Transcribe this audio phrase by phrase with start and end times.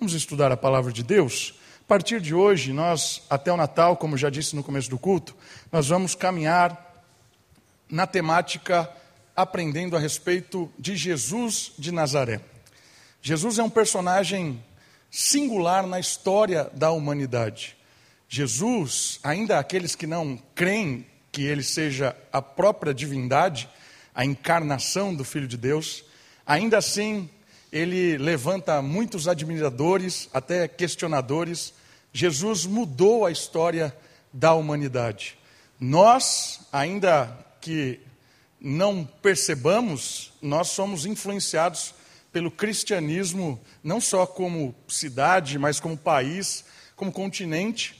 [0.00, 1.54] Vamos estudar a palavra de Deus?
[1.80, 5.34] A partir de hoje, nós, até o Natal, como já disse no começo do culto,
[5.72, 7.04] nós vamos caminhar
[7.90, 8.88] na temática
[9.34, 12.40] aprendendo a respeito de Jesus de Nazaré.
[13.20, 14.62] Jesus é um personagem
[15.10, 17.76] singular na história da humanidade.
[18.28, 23.68] Jesus, ainda aqueles que não creem que ele seja a própria divindade,
[24.14, 26.04] a encarnação do Filho de Deus,
[26.46, 27.28] ainda assim
[27.72, 31.74] ele levanta muitos admiradores, até questionadores.
[32.12, 33.94] Jesus mudou a história
[34.32, 35.38] da humanidade.
[35.78, 38.00] Nós, ainda que
[38.60, 41.94] não percebamos, nós somos influenciados
[42.32, 46.64] pelo cristianismo, não só como cidade, mas como país,
[46.96, 47.94] como continente.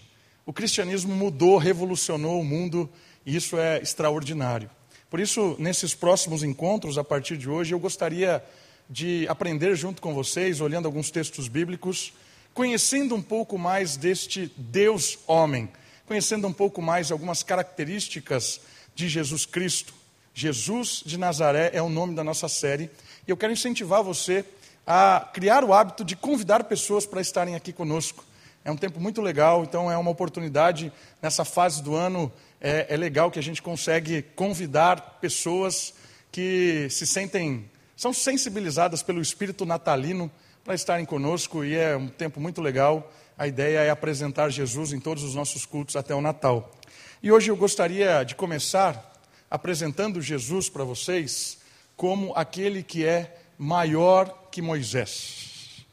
[0.45, 2.91] O cristianismo mudou, revolucionou o mundo,
[3.25, 4.71] e isso é extraordinário.
[5.11, 8.43] Por isso, nesses próximos encontros, a partir de hoje, eu gostaria
[8.89, 12.13] de aprender junto com vocês, olhando alguns textos bíblicos,
[12.55, 15.69] conhecendo um pouco mais deste Deus homem,
[16.07, 18.61] conhecendo um pouco mais algumas características
[18.95, 19.93] de Jesus Cristo.
[20.35, 22.91] Jesus de Nazaré é o nome da nossa série,
[23.27, 24.45] e eu quero incentivar você
[24.87, 28.25] a criar o hábito de convidar pessoas para estarem aqui conosco.
[28.65, 32.33] É um tempo muito legal, então é uma oportunidade nessa fase do ano.
[32.61, 35.95] É, é legal que a gente consegue convidar pessoas
[36.33, 40.31] que se sentem são sensibilizadas pelo espírito natalino
[40.63, 43.13] para estarem conosco e é um tempo muito legal.
[43.37, 46.73] A ideia é apresentar Jesus em todos os nossos cultos até o Natal.
[47.21, 49.13] E hoje eu gostaria de começar
[49.51, 51.59] apresentando Jesus para vocês
[51.97, 55.85] como aquele que é maior que Moisés.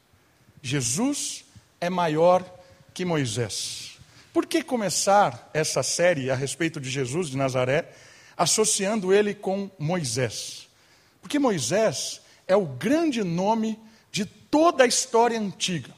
[0.62, 1.44] Jesus
[1.82, 2.46] é maior
[2.94, 3.98] que Moisés.
[4.32, 7.90] Por que começar essa série a respeito de Jesus de Nazaré
[8.38, 10.65] associando ele com Moisés?
[11.26, 13.80] Porque Moisés é o grande nome
[14.12, 15.92] de toda a história antiga.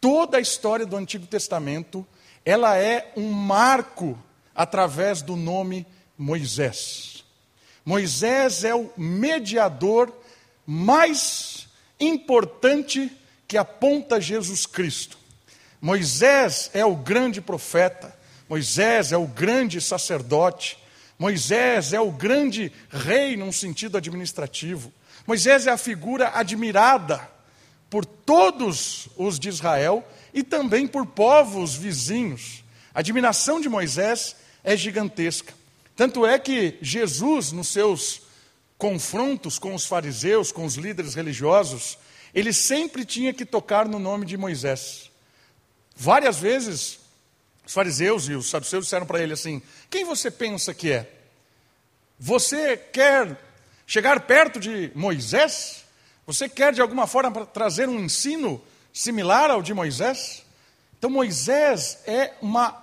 [0.00, 2.04] Toda a história do Antigo Testamento,
[2.44, 4.18] ela é um marco
[4.52, 5.86] através do nome
[6.18, 7.22] Moisés.
[7.84, 10.12] Moisés é o mediador
[10.66, 11.68] mais
[12.00, 13.12] importante
[13.46, 15.16] que aponta Jesus Cristo.
[15.80, 18.12] Moisés é o grande profeta,
[18.48, 20.76] Moisés é o grande sacerdote,
[21.18, 24.92] Moisés é o grande rei num sentido administrativo.
[25.26, 27.28] Moisés é a figura admirada
[27.88, 32.64] por todos os de Israel e também por povos vizinhos.
[32.92, 35.54] A admiração de Moisés é gigantesca.
[35.96, 38.22] Tanto é que Jesus, nos seus
[38.76, 41.96] confrontos com os fariseus, com os líderes religiosos,
[42.34, 45.10] ele sempre tinha que tocar no nome de Moisés.
[45.96, 46.98] Várias vezes
[47.66, 51.10] os fariseus e os saduceus disseram para ele assim: Quem você pensa que é?
[52.18, 53.38] Você quer
[53.86, 55.84] chegar perto de Moisés?
[56.26, 60.42] Você quer de alguma forma trazer um ensino similar ao de Moisés?
[60.98, 62.82] Então, Moisés é uma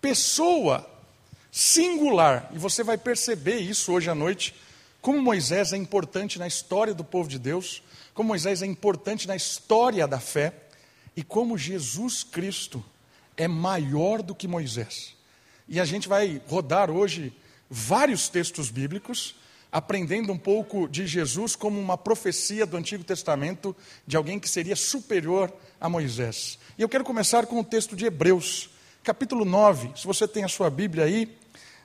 [0.00, 0.88] pessoa
[1.52, 4.54] singular, e você vai perceber isso hoje à noite,
[5.00, 7.82] como Moisés é importante na história do povo de Deus,
[8.12, 10.52] como Moisés é importante na história da fé,
[11.16, 12.84] e como Jesus Cristo
[13.38, 15.14] é maior do que Moisés.
[15.68, 17.32] E a gente vai rodar hoje
[17.70, 19.36] vários textos bíblicos,
[19.70, 23.76] aprendendo um pouco de Jesus como uma profecia do Antigo Testamento
[24.06, 26.58] de alguém que seria superior a Moisés.
[26.76, 28.70] E eu quero começar com o texto de Hebreus,
[29.04, 29.92] capítulo 9.
[29.94, 31.36] Se você tem a sua Bíblia aí,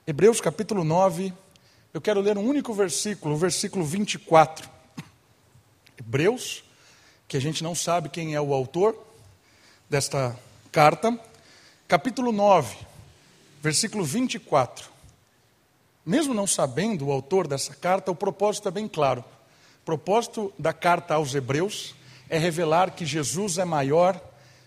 [0.07, 1.31] Hebreus capítulo 9,
[1.93, 4.67] eu quero ler um único versículo, o versículo 24.
[5.99, 6.63] Hebreus,
[7.27, 8.97] que a gente não sabe quem é o autor
[9.89, 10.35] desta
[10.71, 11.19] carta,
[11.87, 12.75] capítulo 9,
[13.61, 14.89] versículo 24.
[16.05, 19.23] Mesmo não sabendo o autor dessa carta, o propósito é bem claro.
[19.81, 21.95] O propósito da carta aos Hebreus
[22.29, 24.19] é revelar que Jesus é maior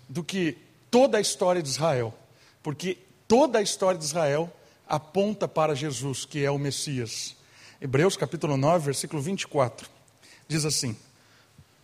[0.09, 0.57] do que
[0.91, 2.15] toda a história de Israel,
[2.63, 4.51] porque toda a história de Israel
[4.89, 7.37] aponta para Jesus, que é o Messias.
[7.81, 9.89] Hebreus capítulo 9, versículo 24,
[10.49, 10.97] diz assim: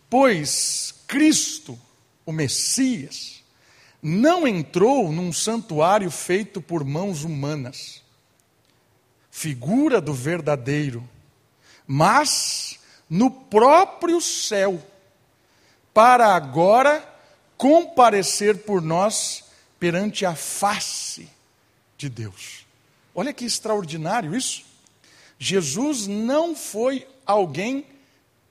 [0.09, 1.77] Pois Cristo,
[2.25, 3.42] o Messias,
[4.03, 8.03] não entrou num santuário feito por mãos humanas,
[9.31, 11.07] figura do verdadeiro,
[11.87, 12.77] mas
[13.09, 14.85] no próprio céu,
[15.93, 17.07] para agora
[17.55, 19.45] comparecer por nós
[19.79, 21.29] perante a face
[21.97, 22.65] de Deus.
[23.15, 24.65] Olha que extraordinário isso.
[25.39, 27.85] Jesus não foi alguém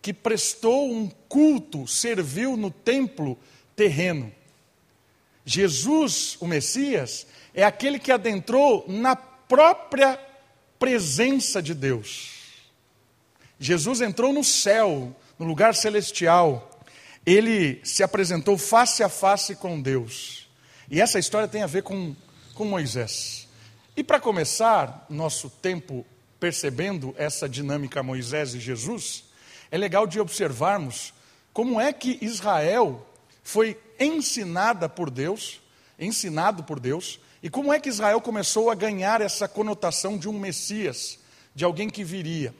[0.00, 3.38] que prestou um culto, serviu no templo
[3.76, 4.32] terreno.
[5.44, 10.18] Jesus, o Messias, é aquele que adentrou na própria
[10.78, 12.30] presença de Deus.
[13.58, 16.68] Jesus entrou no céu, no lugar celestial.
[17.24, 20.48] ele se apresentou face a face com Deus.
[20.90, 22.16] E essa história tem a ver com,
[22.54, 23.46] com Moisés.
[23.96, 26.04] E para começar nosso tempo
[26.40, 29.22] percebendo essa dinâmica Moisés e Jesus,
[29.70, 31.14] é legal de observarmos
[31.52, 33.06] como é que Israel
[33.42, 35.60] foi ensinada por Deus,
[35.98, 40.38] ensinado por Deus, e como é que Israel começou a ganhar essa conotação de um
[40.38, 41.18] Messias,
[41.54, 42.54] de alguém que viria.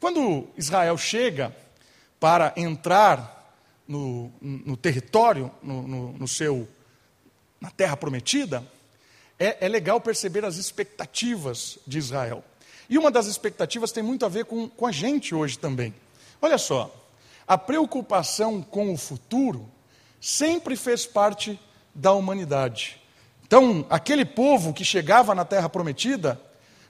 [0.00, 1.54] Quando Israel chega
[2.18, 3.56] para entrar
[3.86, 6.68] no, no território, no, no, no, seu,
[7.60, 8.66] na terra prometida,
[9.38, 12.44] é, é legal perceber as expectativas de Israel.
[12.90, 15.94] E uma das expectativas tem muito a ver com, com a gente hoje também.
[16.40, 16.94] Olha só,
[17.46, 19.68] a preocupação com o futuro
[20.20, 21.58] sempre fez parte
[21.94, 23.00] da humanidade.
[23.46, 26.40] Então, aquele povo que chegava na terra prometida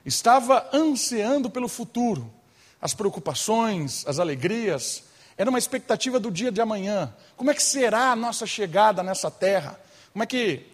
[0.05, 2.31] estava ansiando pelo futuro.
[2.81, 5.03] As preocupações, as alegrias,
[5.37, 7.13] era uma expectativa do dia de amanhã.
[7.37, 9.79] Como é que será a nossa chegada nessa terra?
[10.11, 10.65] Como é que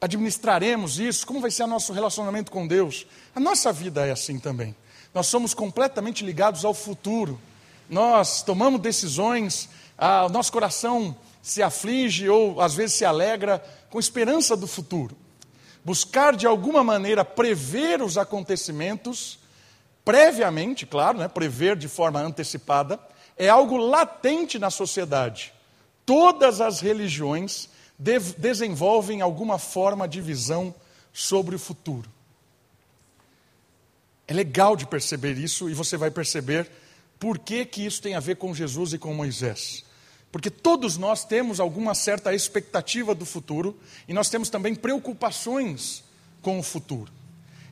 [0.00, 1.26] administraremos isso?
[1.26, 3.06] Como vai ser o nosso relacionamento com Deus?
[3.34, 4.74] A nossa vida é assim também.
[5.14, 7.40] Nós somos completamente ligados ao futuro.
[7.88, 13.98] Nós tomamos decisões, ah, o nosso coração se aflige ou às vezes se alegra com
[13.98, 15.16] esperança do futuro.
[15.84, 19.38] Buscar de alguma maneira prever os acontecimentos,
[20.04, 23.00] previamente, claro, né, prever de forma antecipada,
[23.36, 25.52] é algo latente na sociedade.
[26.04, 30.74] Todas as religiões de desenvolvem alguma forma de visão
[31.12, 32.08] sobre o futuro.
[34.26, 36.70] É legal de perceber isso e você vai perceber
[37.18, 39.84] por que, que isso tem a ver com Jesus e com Moisés.
[40.32, 46.04] Porque todos nós temos alguma certa expectativa do futuro e nós temos também preocupações
[46.40, 47.12] com o futuro.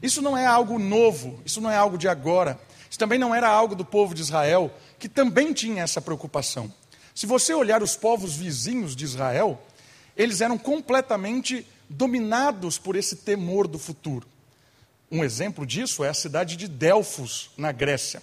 [0.03, 2.59] Isso não é algo novo, isso não é algo de agora.
[2.89, 6.73] Isso também não era algo do povo de Israel, que também tinha essa preocupação.
[7.15, 9.61] Se você olhar os povos vizinhos de Israel,
[10.17, 14.27] eles eram completamente dominados por esse temor do futuro.
[15.11, 18.23] Um exemplo disso é a cidade de Delfos, na Grécia.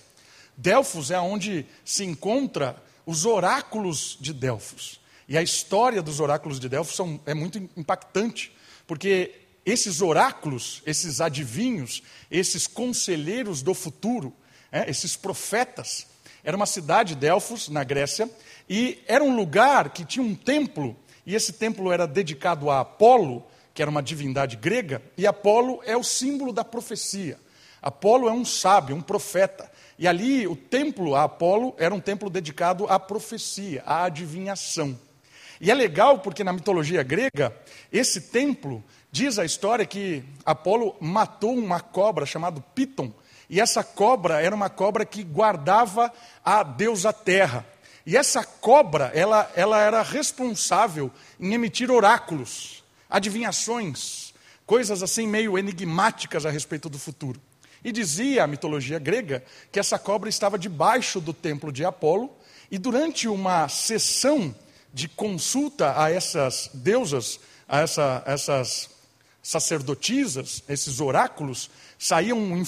[0.56, 5.00] Delfos é onde se encontra os oráculos de Delfos.
[5.28, 8.52] E a história dos oráculos de Delfos são, é muito impactante,
[8.86, 9.34] porque
[9.66, 14.34] esses oráculos, esses adivinhos, esses conselheiros do futuro,
[14.72, 16.08] é, esses profetas.
[16.44, 18.30] Era uma cidade, Delfos, na Grécia,
[18.70, 23.44] e era um lugar que tinha um templo, e esse templo era dedicado a Apolo,
[23.74, 27.40] que era uma divindade grega, e Apolo é o símbolo da profecia.
[27.82, 29.72] Apolo é um sábio, um profeta.
[29.98, 34.98] E ali o templo a Apolo era um templo dedicado à profecia, à adivinhação.
[35.60, 37.56] E é legal porque na mitologia grega,
[37.92, 43.12] esse templo diz a história que Apolo matou uma cobra chamada Piton,
[43.50, 46.12] e essa cobra era uma cobra que guardava
[46.44, 47.66] a deusa terra.
[48.06, 54.34] E essa cobra, ela, ela era responsável em emitir oráculos, adivinhações,
[54.66, 57.40] coisas assim meio enigmáticas a respeito do futuro.
[57.86, 62.36] E dizia a mitologia grega que essa cobra estava debaixo do templo de Apolo,
[62.72, 64.56] e durante uma sessão
[64.92, 67.40] de consulta a essas deusas,
[67.70, 68.90] a essa, essas
[69.44, 72.64] sacerdotisas, esses oráculos, saía um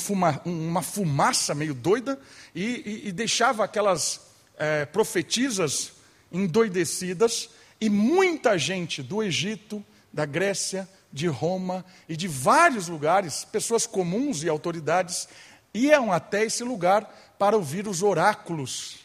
[0.46, 2.20] uma fumaça meio doida
[2.54, 4.22] e, e, e deixava aquelas
[4.56, 5.94] é, profetisas
[6.32, 7.50] endoidecidas,
[7.82, 9.84] e muita gente do Egito,
[10.14, 15.28] da Grécia, de Roma e de vários lugares, pessoas comuns e autoridades,
[15.74, 19.00] iam até esse lugar para ouvir os oráculos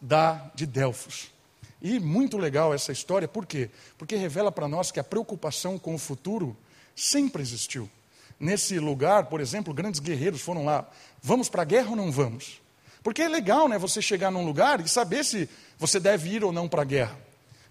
[0.00, 1.32] da, de Delfos.
[1.80, 3.70] E muito legal essa história, por quê?
[3.98, 6.56] Porque revela para nós que a preocupação com o futuro
[6.96, 7.90] sempre existiu.
[8.38, 10.88] Nesse lugar, por exemplo, grandes guerreiros foram lá.
[11.22, 12.60] Vamos para a guerra ou não vamos?
[13.02, 15.48] Porque é legal, né, você chegar num lugar e saber se
[15.78, 17.18] você deve ir ou não para a guerra.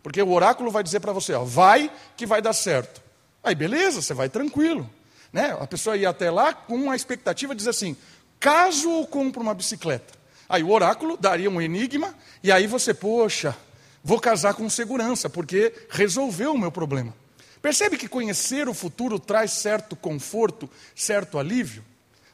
[0.03, 3.01] Porque o oráculo vai dizer para você, ó, vai que vai dar certo.
[3.43, 4.89] Aí beleza, você vai tranquilo.
[5.31, 5.55] Né?
[5.59, 7.97] A pessoa ia até lá com uma expectativa de dizer assim,
[8.39, 10.13] caso eu compre uma bicicleta.
[10.47, 13.57] Aí o oráculo daria um enigma, e aí você, poxa,
[14.03, 17.13] vou casar com segurança, porque resolveu o meu problema.
[17.61, 21.83] Percebe que conhecer o futuro traz certo conforto, certo alívio?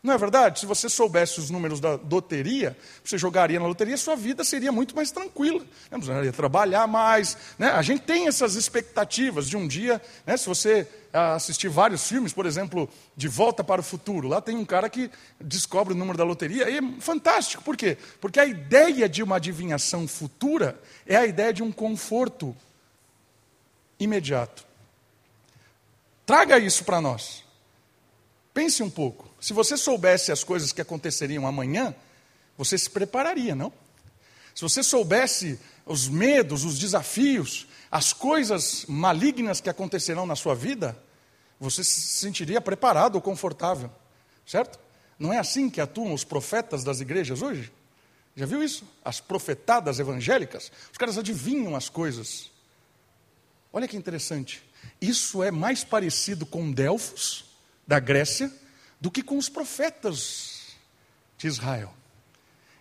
[0.02, 0.62] Não é verdade?
[0.62, 4.96] Se você soubesse os números da loteria, você jogaria na loteria, sua vida seria muito
[4.96, 5.60] mais tranquila.
[5.92, 7.38] Não precisaria trabalhar mais.
[7.58, 7.70] Né?
[7.70, 10.38] A gente tem essas expectativas de um dia, né?
[10.38, 14.56] se você ah, assistir vários filmes, por exemplo, De Volta para o Futuro, lá tem
[14.56, 17.62] um cara que descobre o número da loteria, e é fantástico.
[17.62, 17.98] Por quê?
[18.22, 22.56] Porque a ideia de uma adivinhação futura é a ideia de um conforto
[24.00, 24.66] imediato.
[26.26, 27.49] Traga isso para nós.
[28.60, 29.26] Pense um pouco.
[29.40, 31.96] Se você soubesse as coisas que aconteceriam amanhã,
[32.58, 33.72] você se prepararia, não?
[34.54, 41.02] Se você soubesse os medos, os desafios, as coisas malignas que acontecerão na sua vida,
[41.58, 43.90] você se sentiria preparado ou confortável,
[44.46, 44.78] certo?
[45.18, 47.72] Não é assim que atuam os profetas das igrejas hoje?
[48.36, 48.84] Já viu isso?
[49.06, 52.52] As profetadas evangélicas, os caras adivinham as coisas.
[53.72, 54.62] Olha que interessante.
[55.00, 57.48] Isso é mais parecido com Delfos,
[57.90, 58.52] da Grécia,
[59.02, 60.76] do que com os profetas
[61.40, 61.92] de Israel.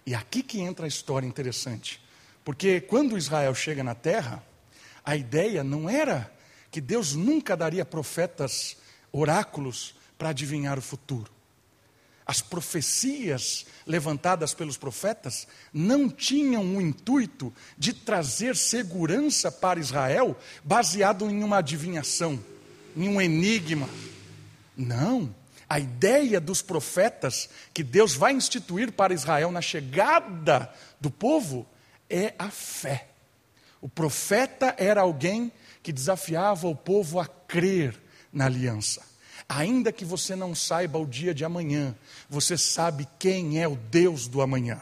[0.04, 1.98] E aqui que entra a história interessante.
[2.44, 4.44] Porque quando Israel chega na terra,
[5.02, 6.30] a ideia não era
[6.70, 8.76] que Deus nunca daria profetas,
[9.10, 11.32] oráculos, para adivinhar o futuro.
[12.26, 21.30] As profecias levantadas pelos profetas não tinham o intuito de trazer segurança para Israel baseado
[21.30, 22.38] em uma adivinhação,
[22.94, 23.88] em um enigma.
[24.78, 25.34] Não.
[25.68, 31.66] A ideia dos profetas que Deus vai instituir para Israel na chegada do povo
[32.08, 33.08] é a fé.
[33.80, 38.00] O profeta era alguém que desafiava o povo a crer
[38.32, 39.02] na aliança.
[39.48, 41.94] Ainda que você não saiba o dia de amanhã,
[42.28, 44.80] você sabe quem é o Deus do amanhã.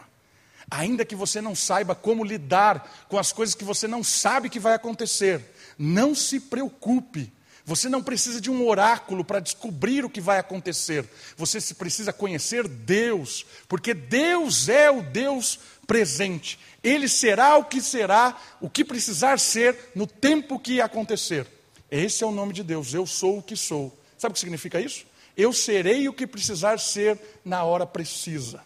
[0.71, 4.59] Ainda que você não saiba como lidar com as coisas que você não sabe que
[4.59, 7.33] vai acontecer, não se preocupe.
[7.67, 11.05] Você não precisa de um oráculo para descobrir o que vai acontecer.
[11.37, 16.61] Você precisa conhecer Deus, porque Deus é o Deus presente.
[16.81, 21.45] Ele será o que será, o que precisar ser no tempo que acontecer.
[21.91, 22.95] Esse é o nome de Deus.
[22.95, 23.93] Eu sou o que sou.
[24.17, 25.05] Sabe o que significa isso?
[25.37, 28.63] Eu serei o que precisar ser na hora precisa.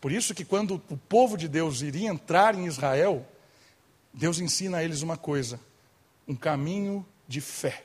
[0.00, 3.24] Por isso que quando o povo de Deus iria entrar em Israel,
[4.12, 5.60] Deus ensina a eles uma coisa:
[6.26, 7.84] um caminho de fé.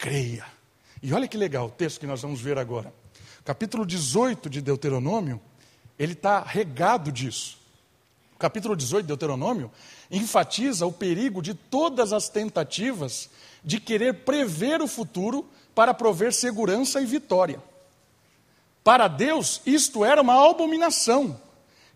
[0.00, 0.46] Creia.
[1.02, 2.90] E olha que legal o texto que nós vamos ver agora.
[3.44, 5.38] Capítulo 18 de Deuteronômio,
[5.98, 7.58] ele está regado disso.
[8.38, 9.70] Capítulo 18 de Deuteronômio
[10.10, 13.28] enfatiza o perigo de todas as tentativas
[13.62, 17.62] de querer prever o futuro para prover segurança e vitória.
[18.82, 21.38] Para Deus, isto era uma abominação.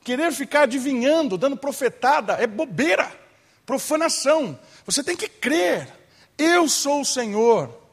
[0.05, 3.11] Querer ficar adivinhando, dando profetada, é bobeira,
[3.65, 4.59] profanação.
[4.85, 5.89] Você tem que crer.
[6.37, 7.84] Eu sou o Senhor.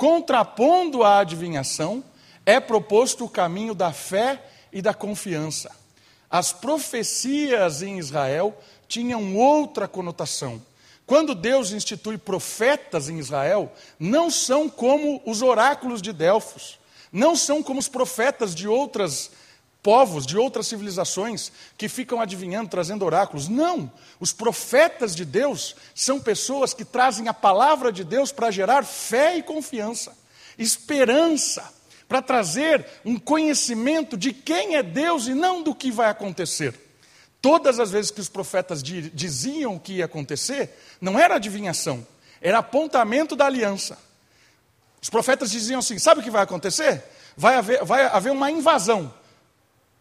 [0.00, 2.02] Contrapondo a adivinhação,
[2.46, 4.42] é proposto o caminho da fé
[4.72, 5.70] e da confiança.
[6.30, 10.58] As profecias em Israel tinham outra conotação.
[11.04, 16.78] Quando Deus institui profetas em Israel, não são como os oráculos de Delfos,
[17.12, 19.30] não são como os profetas de outras
[19.82, 23.48] povos, de outras civilizações, que ficam adivinhando, trazendo oráculos.
[23.48, 23.90] Não!
[24.18, 29.36] Os profetas de Deus são pessoas que trazem a palavra de Deus para gerar fé
[29.36, 30.16] e confiança,
[30.58, 31.72] esperança,
[32.08, 36.74] para trazer um conhecimento de quem é Deus e não do que vai acontecer.
[37.40, 42.06] Todas as vezes que os profetas diziam o que ia acontecer, não era adivinhação,
[42.40, 43.96] era apontamento da aliança.
[45.00, 47.02] Os profetas diziam assim: sabe o que vai acontecer?
[47.36, 49.14] Vai haver, vai haver uma invasão.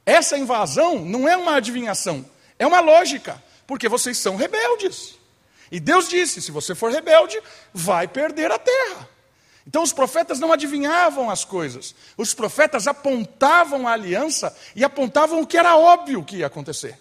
[0.09, 2.25] Essa invasão não é uma adivinhação,
[2.57, 5.15] é uma lógica, porque vocês são rebeldes.
[5.71, 7.39] E Deus disse: se você for rebelde,
[7.73, 9.07] vai perder a terra.
[9.67, 15.45] Então os profetas não adivinhavam as coisas, os profetas apontavam a aliança e apontavam o
[15.45, 16.97] que era óbvio que ia acontecer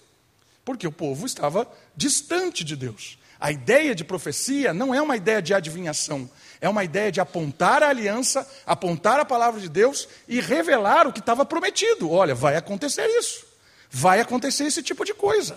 [0.68, 3.18] porque o povo estava distante de Deus.
[3.40, 6.28] A ideia de profecia não é uma ideia de adivinhação,
[6.60, 11.12] é uma ideia de apontar a aliança, apontar a palavra de Deus e revelar o
[11.12, 12.10] que estava prometido.
[12.10, 13.46] Olha, vai acontecer isso,
[13.90, 15.56] vai acontecer esse tipo de coisa,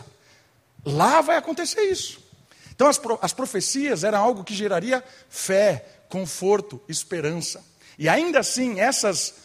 [0.86, 2.22] lá vai acontecer isso.
[2.74, 7.64] Então, as, as profecias eram algo que geraria fé, conforto, esperança.
[7.98, 9.36] E ainda assim, essas,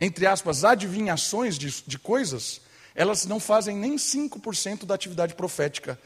[0.00, 2.60] entre aspas, adivinhações de, de coisas,
[2.94, 5.98] elas não fazem nem 5% da atividade profética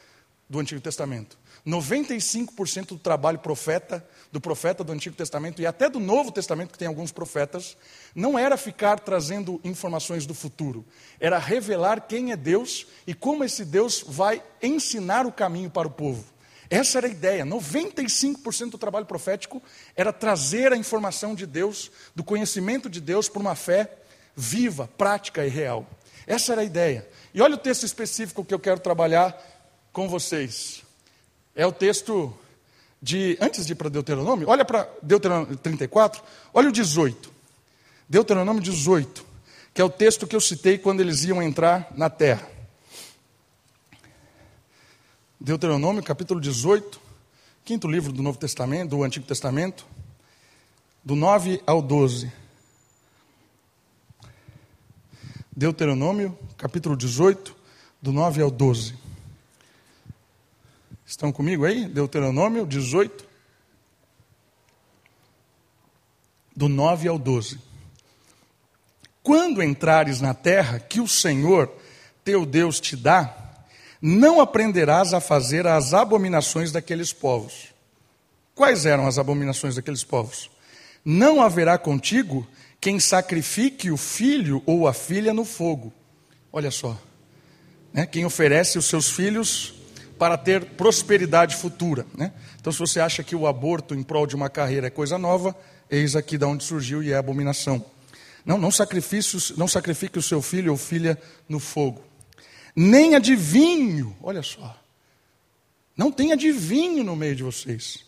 [0.48, 1.38] do Antigo Testamento.
[1.66, 6.78] 95% do trabalho profeta, do profeta do Antigo Testamento e até do Novo Testamento, que
[6.78, 7.76] tem alguns profetas,
[8.14, 10.84] não era ficar trazendo informações do futuro,
[11.18, 15.90] era revelar quem é Deus e como esse Deus vai ensinar o caminho para o
[15.90, 16.25] povo.
[16.68, 17.44] Essa era a ideia.
[17.44, 19.60] 95% do trabalho profético
[19.96, 23.92] era trazer a informação de Deus, do conhecimento de Deus, por uma fé
[24.37, 25.84] viva, prática e real.
[26.28, 27.08] Essa era a ideia.
[27.34, 29.37] E olha o texto específico que eu quero trabalhar
[29.92, 30.84] com vocês.
[31.56, 32.32] É o texto
[33.00, 33.38] de.
[33.40, 37.30] Antes de ir para Deuteronômio, olha para Deuteronômio 34, olha o 18.
[38.09, 39.25] Deuteronômio 18,
[39.73, 42.49] que é o texto que eu citei quando eles iam entrar na terra.
[45.40, 47.00] Deuteronômio, capítulo 18,
[47.64, 49.87] quinto livro do Novo Testamento, do Antigo Testamento,
[51.04, 52.30] do 9 ao 12.
[55.57, 57.57] Deuteronômio, capítulo 18,
[58.02, 58.95] do 9 ao 12.
[61.10, 61.86] Estão comigo aí?
[61.86, 63.26] Deuteronômio 18,
[66.54, 67.58] do 9 ao 12.
[69.20, 71.68] Quando entrares na terra que o Senhor
[72.22, 73.36] teu Deus te dá,
[74.00, 77.74] não aprenderás a fazer as abominações daqueles povos.
[78.54, 80.48] Quais eram as abominações daqueles povos?
[81.04, 82.46] Não haverá contigo
[82.80, 85.92] quem sacrifique o filho ou a filha no fogo.
[86.52, 86.96] Olha só.
[87.92, 88.06] Né?
[88.06, 89.79] Quem oferece os seus filhos
[90.20, 92.06] para ter prosperidade futura.
[92.14, 92.30] Né?
[92.60, 95.56] Então, se você acha que o aborto em prol de uma carreira é coisa nova,
[95.90, 97.82] eis aqui de onde surgiu e é abominação.
[98.44, 102.04] Não, não, não sacrifique o seu filho ou filha no fogo.
[102.76, 104.78] Nem adivinho, olha só.
[105.96, 108.04] Não tem adivinho no meio de vocês.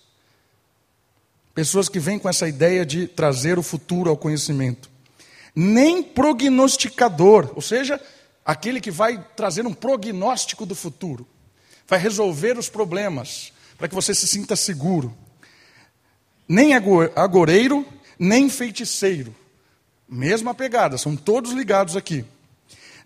[1.54, 4.90] Pessoas que vêm com essa ideia de trazer o futuro ao conhecimento.
[5.57, 7.99] Nem prognosticador, ou seja,
[8.45, 11.26] aquele que vai trazer um prognóstico do futuro,
[11.87, 15.15] vai resolver os problemas, para que você se sinta seguro.
[16.49, 17.87] Nem agoreiro,
[18.19, 19.35] nem feiticeiro.
[20.09, 22.25] Mesma pegada, são todos ligados aqui.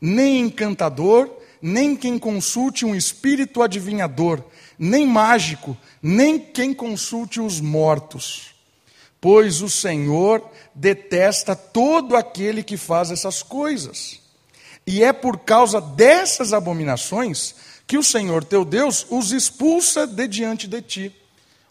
[0.01, 1.31] Nem encantador,
[1.61, 4.43] nem quem consulte um espírito adivinhador,
[4.79, 8.55] nem mágico, nem quem consulte os mortos.
[9.21, 14.21] Pois o Senhor detesta todo aquele que faz essas coisas.
[14.87, 17.55] E é por causa dessas abominações
[17.87, 21.17] que o Senhor teu Deus os expulsa de diante de ti.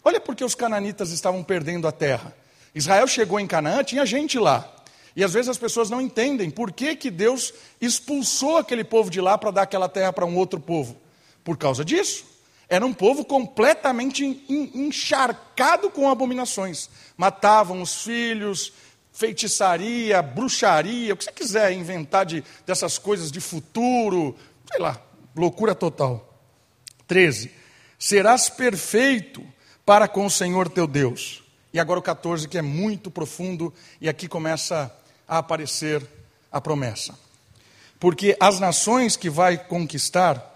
[0.02, 2.34] Olha porque os cananitas estavam perdendo a terra.
[2.74, 4.72] Israel chegou em Canaã, tinha gente lá.
[5.14, 9.20] E às vezes as pessoas não entendem por que, que Deus expulsou aquele povo de
[9.20, 10.96] lá para dar aquela terra para um outro povo.
[11.42, 12.24] Por causa disso.
[12.68, 16.90] Era um povo completamente encharcado com abominações.
[17.16, 18.72] Matavam os filhos,
[19.12, 24.36] feitiçaria, bruxaria, o que você quiser inventar de, dessas coisas de futuro,
[24.70, 25.00] sei lá,
[25.36, 26.34] loucura total.
[27.06, 27.50] 13.
[27.98, 29.44] Serás perfeito
[29.84, 31.42] para com o Senhor teu Deus.
[31.72, 34.92] E agora o 14, que é muito profundo, e aqui começa
[35.28, 36.02] a aparecer
[36.50, 37.14] a promessa.
[38.00, 40.54] Porque as nações que vai conquistar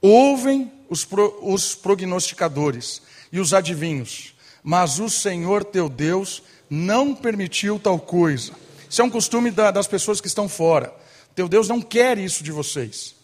[0.00, 7.78] ouvem os, pro, os prognosticadores e os adivinhos, mas o Senhor teu Deus não permitiu
[7.78, 8.52] tal coisa.
[8.88, 10.92] Isso é um costume da, das pessoas que estão fora.
[11.34, 13.14] Teu Deus não quer isso de vocês.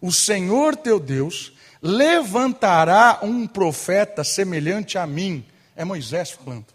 [0.00, 5.44] O Senhor teu Deus levantará um profeta semelhante a mim.
[5.76, 6.66] É Moisés falando.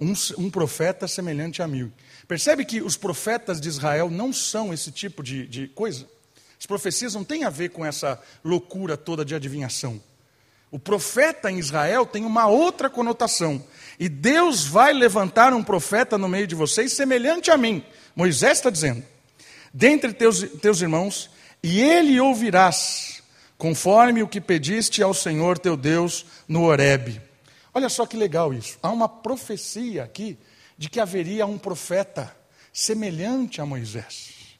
[0.00, 1.92] Um, um profeta semelhante a mim.
[2.26, 6.08] Percebe que os profetas de Israel não são esse tipo de, de coisa?
[6.58, 10.00] As profecias não têm a ver com essa loucura toda de adivinhação.
[10.70, 13.62] O profeta em Israel tem uma outra conotação.
[13.98, 17.84] E Deus vai levantar um profeta no meio de vocês semelhante a mim.
[18.14, 19.02] Moisés está dizendo:
[19.74, 21.28] dentre teus, teus irmãos,
[21.62, 23.22] e ele ouvirás,
[23.58, 27.20] conforme o que pediste ao Senhor teu Deus no Horebe.
[27.72, 28.78] Olha só que legal isso.
[28.82, 30.38] Há uma profecia aqui
[30.76, 32.34] de que haveria um profeta
[32.72, 34.58] semelhante a Moisés.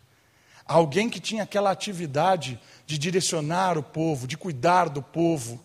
[0.66, 5.64] Alguém que tinha aquela atividade de direcionar o povo, de cuidar do povo,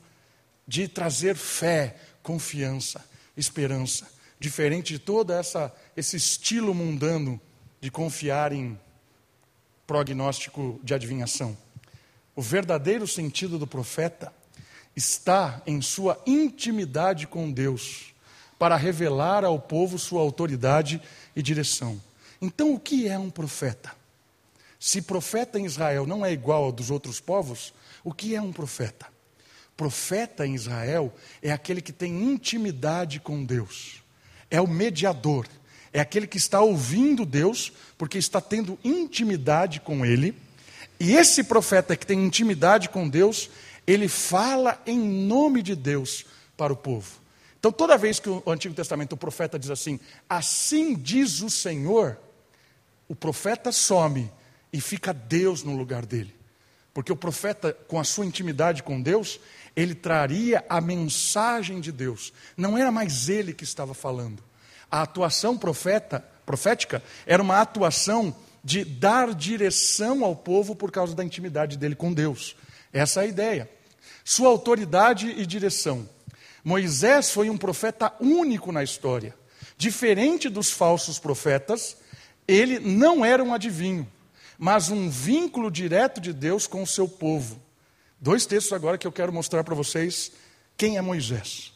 [0.67, 3.03] de trazer fé, confiança,
[3.37, 4.07] esperança,
[4.39, 7.39] diferente de todo essa, esse estilo mundano
[7.79, 8.79] de confiar em
[9.85, 11.57] prognóstico de adivinhação.
[12.35, 14.33] O verdadeiro sentido do profeta
[14.95, 18.13] está em sua intimidade com Deus
[18.57, 21.01] para revelar ao povo sua autoridade
[21.35, 22.01] e direção.
[22.41, 23.91] Então, o que é um profeta?
[24.79, 28.53] Se profeta em Israel não é igual ao dos outros povos, o que é um
[28.53, 29.07] profeta?
[29.75, 34.03] Profeta em Israel é aquele que tem intimidade com Deus,
[34.49, 35.47] é o mediador,
[35.95, 40.35] é aquele que está ouvindo Deus, porque está tendo intimidade com Ele.
[40.99, 43.49] E esse profeta que tem intimidade com Deus,
[43.87, 46.25] ele fala em nome de Deus
[46.57, 47.17] para o povo.
[47.57, 49.97] Então, toda vez que o Antigo Testamento, o profeta diz assim,
[50.29, 52.19] assim diz o Senhor,
[53.07, 54.29] o profeta some
[54.73, 56.35] e fica Deus no lugar dele.
[56.93, 59.39] Porque o profeta, com a sua intimidade com Deus,
[59.73, 62.33] ele traria a mensagem de Deus.
[62.57, 64.43] Não era mais ele que estava falando.
[64.95, 71.21] A atuação profeta, profética era uma atuação de dar direção ao povo por causa da
[71.21, 72.55] intimidade dele com Deus.
[72.93, 73.69] Essa é a ideia.
[74.23, 76.07] Sua autoridade e direção.
[76.63, 79.35] Moisés foi um profeta único na história.
[79.77, 81.97] Diferente dos falsos profetas,
[82.47, 84.09] ele não era um adivinho,
[84.57, 87.61] mas um vínculo direto de Deus com o seu povo.
[88.17, 90.31] Dois textos agora que eu quero mostrar para vocês
[90.77, 91.74] quem é Moisés.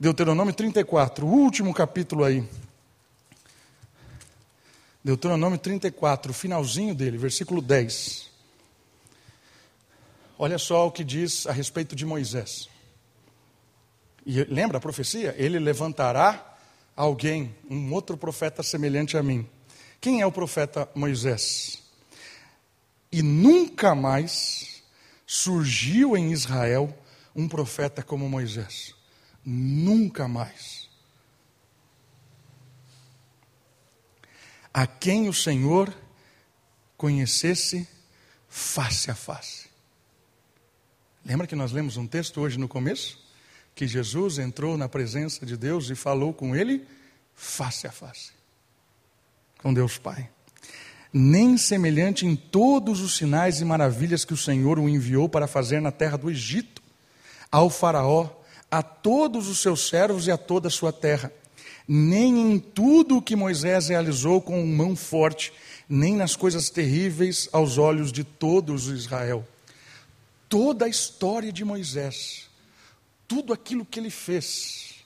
[0.00, 2.42] Deuteronômio 34, o último capítulo aí.
[5.04, 8.30] Deuteronômio 34, o finalzinho dele, versículo 10.
[10.38, 12.70] Olha só o que diz a respeito de Moisés.
[14.24, 15.34] E lembra a profecia?
[15.36, 16.56] Ele levantará
[16.96, 19.46] alguém, um outro profeta semelhante a mim.
[20.00, 21.82] Quem é o profeta Moisés?
[23.12, 24.82] E nunca mais
[25.26, 26.96] surgiu em Israel
[27.36, 28.98] um profeta como Moisés.
[29.44, 30.88] Nunca mais.
[34.72, 35.92] A quem o Senhor
[36.96, 37.88] conhecesse
[38.48, 39.68] face a face.
[41.24, 43.18] Lembra que nós lemos um texto hoje no começo?
[43.74, 46.86] Que Jesus entrou na presença de Deus e falou com ele
[47.34, 48.32] face a face.
[49.58, 50.28] Com Deus Pai.
[51.12, 55.80] Nem semelhante em todos os sinais e maravilhas que o Senhor o enviou para fazer
[55.80, 56.82] na terra do Egito,
[57.50, 58.28] ao Faraó,
[58.70, 61.32] a todos os seus servos e a toda a sua terra.
[61.88, 65.52] Nem em tudo o que Moisés realizou com mão forte,
[65.88, 69.44] nem nas coisas terríveis aos olhos de todos Israel
[70.50, 72.50] toda a história de Moisés,
[73.28, 74.96] tudo aquilo que ele fez,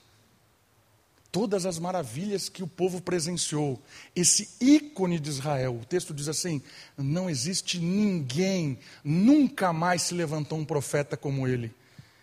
[1.31, 3.79] todas as maravilhas que o povo presenciou,
[4.15, 6.63] esse ícone de Israel, o texto diz assim:
[6.97, 11.71] não existe ninguém, nunca mais se levantou um profeta como ele.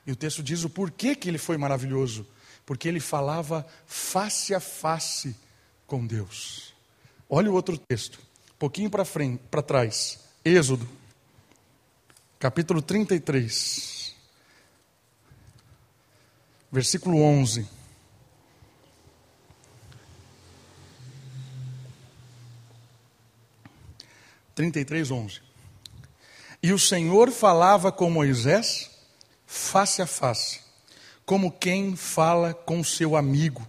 [0.06, 2.26] E o texto diz o porquê que ele foi maravilhoso,
[2.66, 5.36] porque ele falava face a face
[5.86, 6.74] com Deus.
[7.28, 8.18] Olha o outro texto,
[8.54, 10.88] um pouquinho para frente, para trás, Êxodo
[12.42, 14.16] capítulo 33,
[16.72, 17.68] versículo 11.
[24.56, 25.40] Trinta e três, onze.
[26.60, 28.90] E o Senhor falava com Moisés
[29.52, 30.60] face a face,
[31.26, 33.68] como quem fala com seu amigo.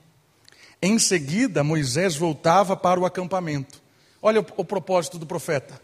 [0.82, 3.82] Em seguida, Moisés voltava para o acampamento.
[4.22, 5.82] Olha o, o propósito do profeta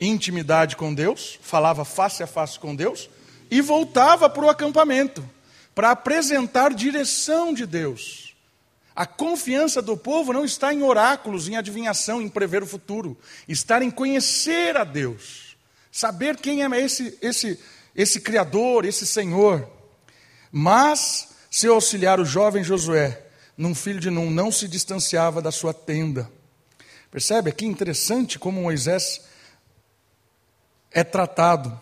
[0.00, 3.10] intimidade com Deus, falava face a face com Deus,
[3.50, 5.22] e voltava para o acampamento
[5.74, 8.34] para apresentar direção de Deus.
[8.96, 13.84] A confiança do povo não está em oráculos, em adivinhação, em prever o futuro, está
[13.84, 15.56] em conhecer a Deus,
[15.90, 17.60] saber quem é esse, esse,
[17.94, 19.68] esse Criador, esse Senhor.
[20.50, 23.26] Mas seu auxiliar, o jovem Josué,
[23.56, 26.30] num filho de Num, não se distanciava da sua tenda.
[27.10, 29.20] Percebe aqui interessante como Moisés
[30.90, 31.78] é tratado.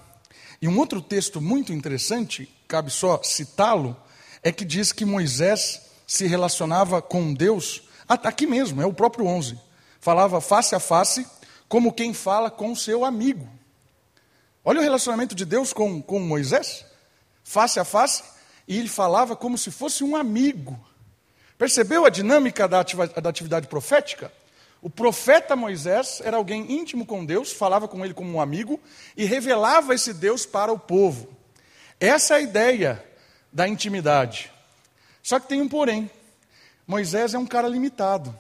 [0.60, 3.96] E um outro texto muito interessante, cabe só citá-lo,
[4.42, 9.58] é que diz que Moisés se relacionava com Deus, aqui mesmo, é o próprio 11.
[10.00, 11.26] Falava face a face,
[11.68, 13.48] como quem fala com seu amigo.
[14.64, 16.84] Olha o relacionamento de Deus com, com Moisés,
[17.42, 18.22] face a face,
[18.68, 20.78] e ele falava como se fosse um amigo.
[21.56, 24.32] Percebeu a dinâmica da atividade, da atividade profética?
[24.82, 28.80] O profeta Moisés era alguém íntimo com Deus, falava com ele como um amigo
[29.16, 31.28] e revelava esse Deus para o povo.
[31.98, 33.04] Essa é a ideia
[33.52, 34.50] da intimidade.
[35.22, 36.10] Só que tem um porém.
[36.86, 38.34] Moisés é um cara limitado.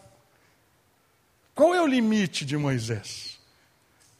[1.54, 3.29] Qual é o limite de Moisés?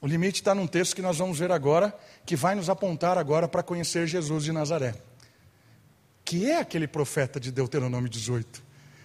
[0.00, 3.46] O limite está num texto que nós vamos ver agora, que vai nos apontar agora
[3.46, 4.94] para conhecer Jesus de Nazaré.
[6.24, 8.62] Que é aquele profeta de Deuteronômio 18,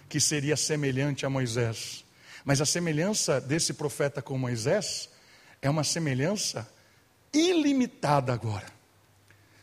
[0.08, 2.02] que seria semelhante a Moisés.
[2.44, 5.10] Mas a semelhança desse profeta com Moisés
[5.60, 6.66] é uma semelhança
[7.30, 8.66] ilimitada agora.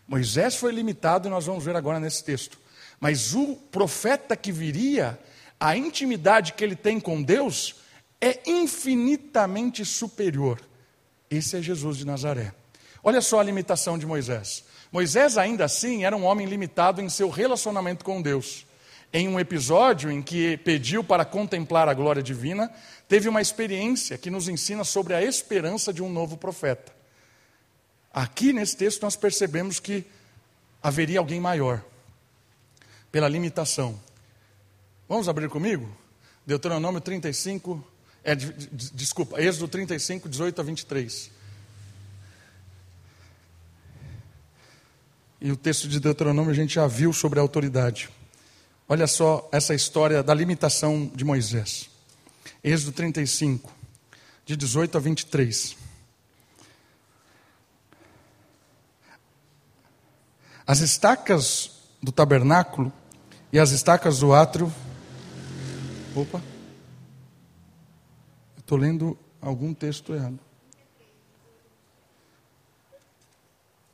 [0.07, 2.59] Moisés foi limitado e nós vamos ver agora nesse texto.
[2.99, 5.19] Mas o profeta que viria,
[5.59, 7.75] a intimidade que ele tem com Deus
[8.21, 10.61] é infinitamente superior.
[11.35, 12.53] Esse é Jesus de Nazaré.
[13.03, 14.63] Olha só a limitação de Moisés.
[14.91, 18.65] Moisés, ainda assim, era um homem limitado em seu relacionamento com Deus
[19.13, 22.73] em um episódio em que pediu para contemplar a glória divina,
[23.07, 26.91] teve uma experiência que nos ensina sobre a esperança de um novo profeta.
[28.11, 30.03] Aqui nesse texto nós percebemos que
[30.81, 31.83] haveria alguém maior,
[33.11, 34.01] pela limitação.
[35.07, 35.95] Vamos abrir comigo?
[36.43, 37.85] Deuteronômio 35,
[38.23, 41.31] é, desculpa, Êxodo 35, 18 a 23.
[45.41, 48.09] E o texto de Deuteronômio a gente já viu sobre a autoridade.
[48.87, 51.89] Olha só essa história da limitação de Moisés.
[52.63, 53.73] Êxodo 35,
[54.45, 55.75] de 18 a 23.
[60.65, 62.91] As estacas do tabernáculo
[63.51, 64.73] e as estacas do átrio.
[66.15, 66.52] Opa!
[68.73, 70.39] Estou lendo algum texto errado.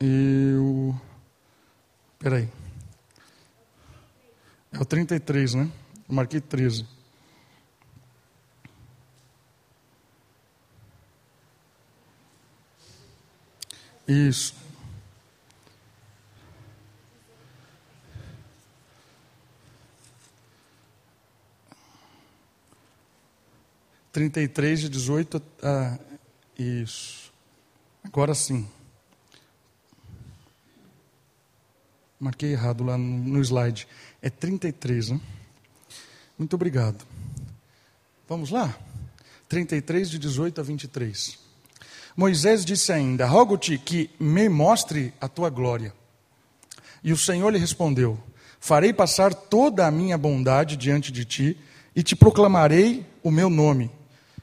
[0.00, 0.98] Eu.
[2.18, 2.48] Peraí.
[4.72, 5.70] É o 33, né?
[6.08, 6.86] Eu marquei 13.
[14.08, 14.54] Isso.
[24.12, 25.98] 33 de 18 a.
[26.58, 27.32] Isso.
[28.04, 28.68] Agora sim.
[32.18, 33.86] Marquei errado lá no slide.
[34.20, 35.20] É 33, né?
[36.38, 37.04] Muito obrigado.
[38.28, 38.76] Vamos lá?
[39.48, 41.38] 33, de 18 a 23.
[42.16, 45.94] Moisés disse ainda: Rogo-te que me mostre a tua glória.
[47.02, 48.18] E o Senhor lhe respondeu:
[48.58, 51.56] Farei passar toda a minha bondade diante de ti
[51.96, 53.90] e te proclamarei o meu nome,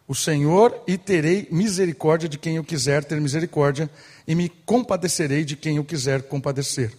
[0.08, 3.90] o Senhor, e terei misericórdia de quem eu quiser ter misericórdia,
[4.26, 6.98] e me compadecerei de quem eu quiser compadecer.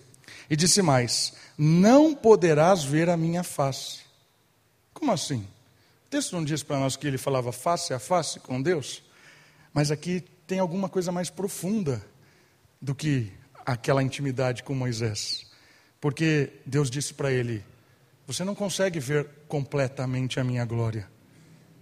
[0.51, 4.01] E disse mais: Não poderás ver a minha face.
[4.93, 5.47] Como assim?
[6.07, 9.03] O texto não diz para nós que ele falava face a face com Deus?
[9.73, 12.05] Mas aqui tem alguma coisa mais profunda
[12.81, 13.33] do que
[13.65, 15.47] aquela intimidade com Moisés.
[16.01, 17.65] Porque Deus disse para ele:
[18.27, 21.09] Você não consegue ver completamente a minha glória.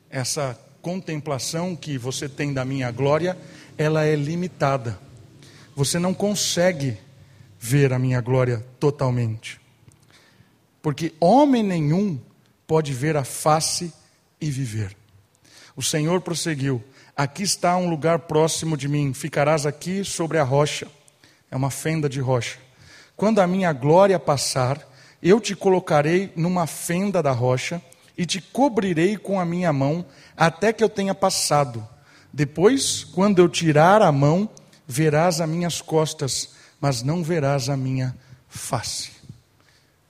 [0.09, 3.37] Essa contemplação que você tem da minha glória,
[3.77, 4.97] ela é limitada.
[5.75, 6.97] Você não consegue
[7.59, 9.61] ver a minha glória totalmente.
[10.81, 12.21] Porque homem nenhum
[12.69, 13.93] pode ver a face
[14.41, 14.97] e viver.
[15.75, 16.81] O Senhor prosseguiu:
[17.17, 20.87] Aqui está um lugar próximo de mim, ficarás aqui sobre a rocha.
[21.51, 22.59] É uma fenda de rocha.
[23.17, 24.89] Quando a minha glória passar,
[25.21, 27.83] eu te colocarei numa fenda da rocha
[28.17, 31.87] e te cobrirei com a minha mão até que eu tenha passado.
[32.33, 34.49] Depois, quando eu tirar a mão,
[34.87, 38.17] verás as minhas costas, mas não verás a minha
[38.49, 39.13] face.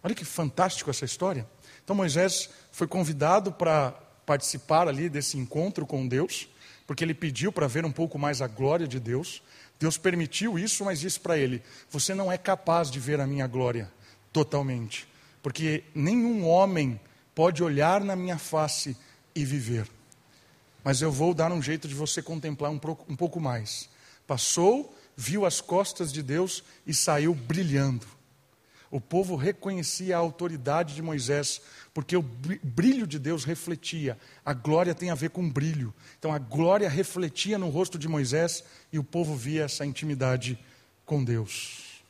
[0.03, 1.47] Olha que fantástico essa história.
[1.83, 3.93] Então Moisés foi convidado para
[4.25, 6.49] participar ali desse encontro com Deus,
[6.87, 9.43] porque ele pediu para ver um pouco mais a glória de Deus.
[9.79, 13.47] Deus permitiu isso, mas disse para ele: Você não é capaz de ver a minha
[13.47, 13.91] glória
[14.33, 15.09] totalmente,
[15.43, 17.01] porque nenhum homem
[17.37, 18.97] pode olhar na minha face
[19.35, 19.87] e viver.
[20.83, 23.91] Mas eu vou dar um jeito de você contemplar um pouco, um pouco mais.
[24.27, 28.07] Passou, viu as costas de Deus e saiu brilhando.
[28.91, 31.61] O povo reconhecia a autoridade de Moisés,
[31.93, 34.19] porque o brilho de Deus refletia.
[34.43, 35.93] A glória tem a ver com brilho.
[36.19, 40.59] Então a glória refletia no rosto de Moisés e o povo via essa intimidade
[41.05, 42.03] com Deus.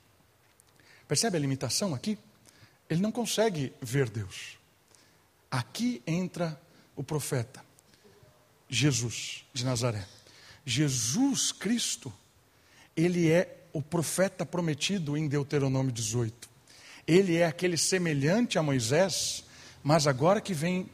[1.09, 2.17] Percebe a limitação aqui?
[2.89, 4.56] Ele não consegue ver Deus.
[5.51, 6.61] Aqui entra
[6.95, 7.65] o profeta,
[8.69, 10.07] Jesus de Nazaré.
[10.65, 12.13] Jesus Cristo,
[12.97, 16.57] ele é o profeta prometido em Deuteronômio 18
[17.07, 19.45] ele é aquele semelhante a Moisés,
[19.83, 20.91] mas agora que vem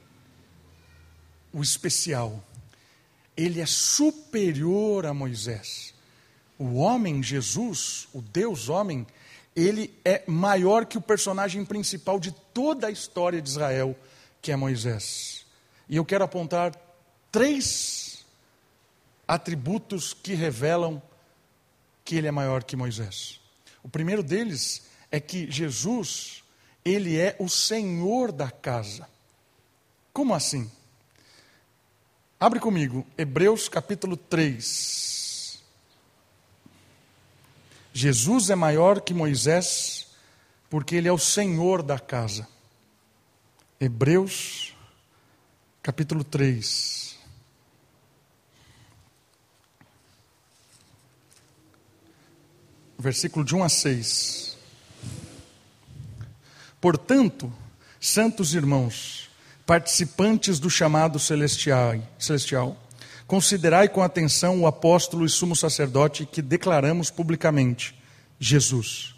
[1.53, 2.45] o especial.
[3.35, 5.95] Ele é superior a Moisés.
[6.59, 9.07] O homem, Jesus, o Deus homem,
[9.57, 13.97] ele é maior que o personagem principal de toda a história de Israel,
[14.43, 15.47] que é Moisés.
[15.89, 16.75] E eu quero apontar
[17.31, 18.27] três
[19.27, 21.01] atributos que revelam
[22.05, 23.41] que ele é maior que Moisés.
[23.83, 26.43] O primeiro deles é que Jesus,
[26.85, 29.09] ele é o Senhor da casa.
[30.13, 30.71] Como assim?
[32.39, 35.63] Abre comigo, Hebreus capítulo 3.
[37.93, 40.09] Jesus é maior que Moisés,
[40.69, 42.49] porque ele é o Senhor da casa.
[43.85, 44.73] Hebreus
[45.83, 47.17] capítulo 3.
[52.97, 54.57] Versículo de 1 a 6.
[56.81, 57.53] Portanto,
[58.01, 59.29] santos irmãos,
[59.67, 62.81] participantes do chamado celestial, celestial,
[63.27, 68.01] considerai com atenção o apóstolo e sumo sacerdote que declaramos publicamente,
[68.39, 69.17] Jesus.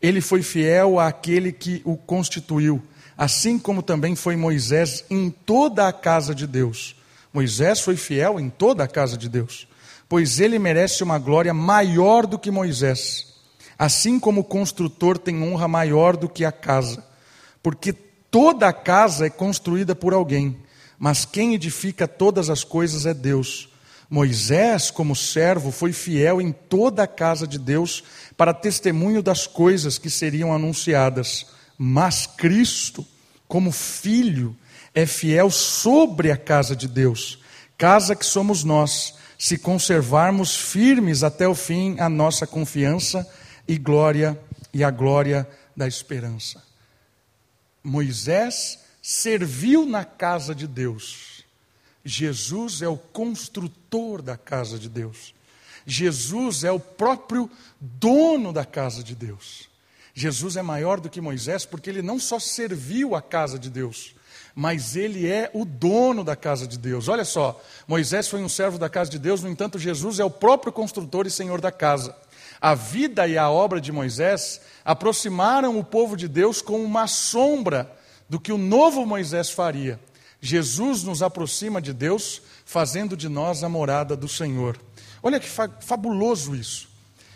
[0.00, 2.80] Ele foi fiel àquele que o constituiu,
[3.16, 6.96] assim como também foi Moisés em toda a casa de Deus.
[7.32, 9.66] Moisés foi fiel em toda a casa de Deus,
[10.08, 13.34] pois ele merece uma glória maior do que Moisés
[13.78, 17.04] Assim como o construtor tem honra maior do que a casa,
[17.62, 20.56] porque toda a casa é construída por alguém,
[20.98, 23.68] mas quem edifica todas as coisas é Deus.
[24.08, 28.04] Moisés, como servo, foi fiel em toda a casa de Deus
[28.36, 31.46] para testemunho das coisas que seriam anunciadas.
[31.76, 33.06] Mas Cristo,
[33.48, 34.56] como filho,
[34.94, 37.40] é fiel sobre a casa de Deus,
[37.76, 43.28] casa que somos nós, se conservarmos firmes até o fim a nossa confiança
[43.66, 44.40] e glória
[44.72, 46.62] e a glória da esperança.
[47.82, 51.44] Moisés serviu na casa de Deus.
[52.04, 55.34] Jesus é o construtor da casa de Deus.
[55.86, 59.68] Jesus é o próprio dono da casa de Deus.
[60.14, 64.14] Jesus é maior do que Moisés porque ele não só serviu a casa de Deus,
[64.54, 67.08] mas ele é o dono da casa de Deus.
[67.08, 70.30] Olha só, Moisés foi um servo da casa de Deus, no entanto, Jesus é o
[70.30, 72.16] próprio construtor e senhor da casa.
[72.60, 77.90] A vida e a obra de Moisés aproximaram o povo de Deus com uma sombra
[78.28, 79.98] do que o novo Moisés faria.
[80.40, 84.78] Jesus nos aproxima de Deus, fazendo de nós a morada do Senhor.
[85.22, 86.88] Olha que fabuloso isso.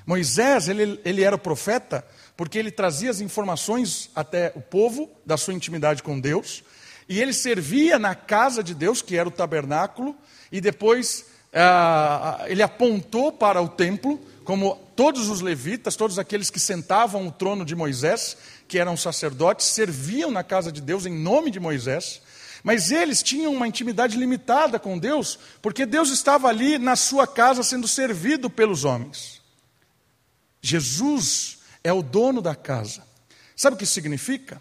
[0.07, 2.05] Moisés, ele, ele era o profeta
[2.39, 6.63] porque ele trazia as informações até o povo da sua intimidade com Deus,
[7.09, 10.17] e ele servia na casa de Deus, que era o tabernáculo,
[10.53, 16.61] e depois ah, ele apontou para o templo, como todos os levitas, todos aqueles que
[16.61, 18.37] sentavam o trono de Moisés,
[18.69, 22.23] que eram sacerdotes, serviam na casa de Deus em nome de Moisés,
[22.63, 27.65] mas eles tinham uma intimidade limitada com Deus, porque Deus estava ali na sua casa
[27.65, 29.43] sendo servido pelos homens.
[30.63, 31.58] Jesus
[31.89, 33.03] é o dono da casa.
[33.57, 34.61] Sabe o que significa?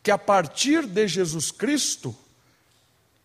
[0.00, 2.16] Que a partir de Jesus Cristo,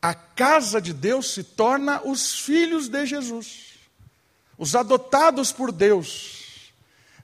[0.02, 3.76] a casa de Deus se torna os filhos de Jesus,
[4.58, 6.73] os adotados por Deus,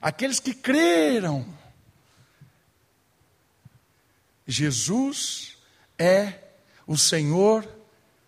[0.00, 1.46] aqueles que creram.
[4.46, 5.56] Jesus
[5.98, 6.38] é
[6.86, 7.68] o Senhor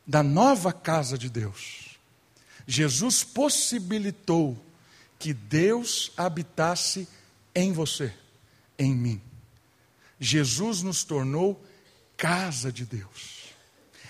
[0.04, 1.98] da nova casa de Deus.
[2.66, 4.60] Jesus possibilitou
[5.18, 7.08] que Deus habitasse
[7.56, 8.12] em você,
[8.78, 9.20] em mim.
[10.20, 11.64] Jesus nos tornou
[12.16, 13.54] casa de Deus.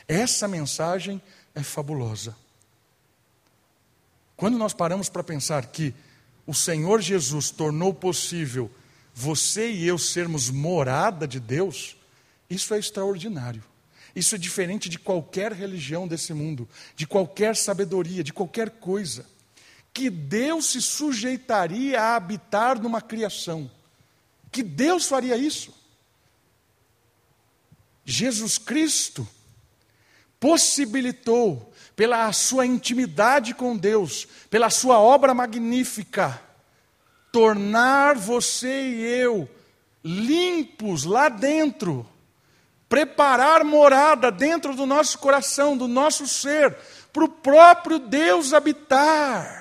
[0.09, 1.23] Essa mensagem
[1.55, 2.37] é fabulosa.
[4.37, 5.95] Quando nós paramos para pensar que
[6.45, 8.71] o Senhor Jesus tornou possível
[9.15, 11.97] você e eu sermos morada de Deus,
[12.51, 13.63] isso é extraordinário.
[14.15, 19.25] Isso é diferente de qualquer religião desse mundo, de qualquer sabedoria, de qualquer coisa.
[19.97, 23.71] Que Deus se sujeitaria a habitar numa criação.
[24.53, 25.73] Que Deus faria isso.
[28.05, 29.27] Jesus Cristo
[30.39, 36.39] possibilitou, pela sua intimidade com Deus, pela sua obra magnífica,
[37.33, 39.49] tornar você e eu
[40.05, 42.07] limpos lá dentro
[42.87, 46.77] preparar morada dentro do nosso coração, do nosso ser,
[47.15, 49.56] para o próprio Deus habitar.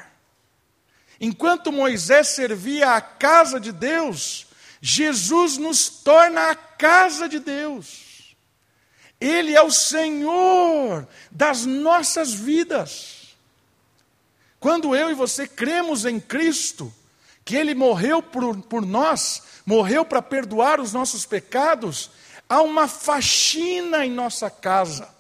[1.20, 4.48] Enquanto Moisés servia a casa de Deus,
[4.82, 8.36] Jesus nos torna a casa de Deus.
[9.20, 13.36] Ele é o Senhor das nossas vidas.
[14.60, 16.94] Quando eu e você cremos em Cristo,
[17.44, 22.10] que Ele morreu por, por nós, morreu para perdoar os nossos pecados,
[22.48, 25.15] Há uma faxina em nossa casa.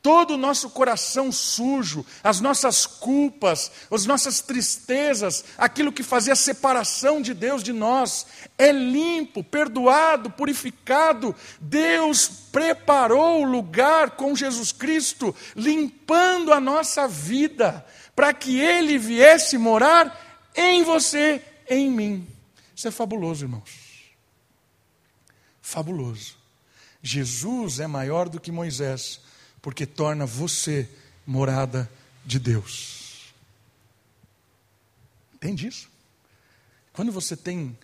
[0.00, 6.36] Todo o nosso coração sujo, as nossas culpas, as nossas tristezas, aquilo que fazia a
[6.36, 11.34] separação de Deus de nós, é limpo, perdoado, purificado.
[11.60, 17.84] Deus preparou o lugar com Jesus Cristo, limpando a nossa vida,
[18.14, 22.26] para que Ele viesse morar em você, em mim.
[22.74, 23.70] Isso é fabuloso, irmãos.
[25.60, 26.36] Fabuloso.
[27.02, 29.20] Jesus é maior do que Moisés,
[29.60, 30.88] porque torna você
[31.26, 31.90] morada
[32.24, 33.32] de Deus.
[35.34, 35.88] Entende isso?
[36.92, 37.78] Quando você tem.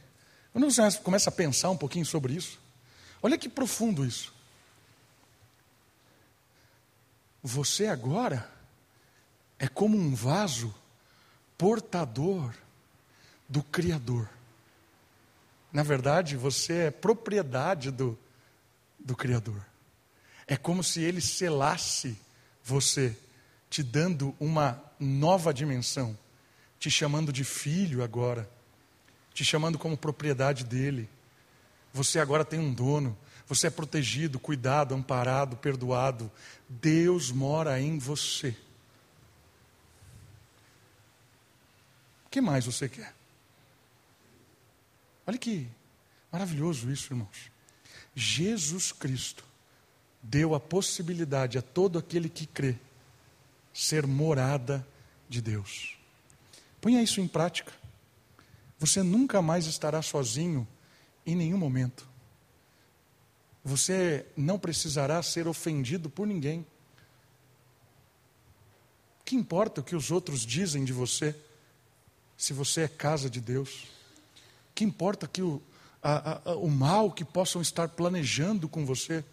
[0.52, 2.60] Quando você começa a pensar um pouquinho sobre isso,
[3.22, 4.32] olha que profundo isso.
[7.42, 8.50] Você agora
[9.58, 10.74] é como um vaso
[11.58, 12.54] portador
[13.48, 14.28] do Criador.
[15.72, 18.18] Na verdade, você é propriedade do,
[18.98, 19.64] do Criador.
[20.46, 22.18] É como se ele selasse
[22.62, 23.16] você,
[23.70, 26.16] te dando uma nova dimensão,
[26.78, 28.48] te chamando de filho agora,
[29.32, 31.08] te chamando como propriedade dele.
[31.92, 36.30] Você agora tem um dono, você é protegido, cuidado, amparado, perdoado.
[36.68, 38.56] Deus mora em você.
[42.26, 43.14] O que mais você quer?
[45.26, 45.68] Olha que
[46.30, 47.50] maravilhoso isso, irmãos.
[48.14, 49.44] Jesus Cristo
[50.24, 52.76] deu a possibilidade a todo aquele que crê
[53.72, 54.86] ser morada
[55.28, 55.98] de Deus.
[56.80, 57.72] Ponha isso em prática.
[58.78, 60.66] Você nunca mais estará sozinho
[61.26, 62.08] em nenhum momento.
[63.62, 66.66] Você não precisará ser ofendido por ninguém.
[69.24, 71.34] Que importa o que os outros dizem de você,
[72.36, 73.86] se você é casa de Deus?
[74.74, 75.62] Que importa que o,
[76.02, 79.24] a, a, o mal que possam estar planejando com você,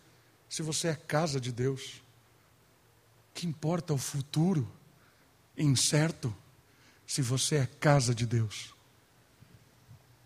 [0.51, 2.03] se você é casa de Deus.
[3.33, 4.69] Que importa o futuro
[5.57, 6.35] incerto,
[7.07, 8.75] se você é casa de Deus?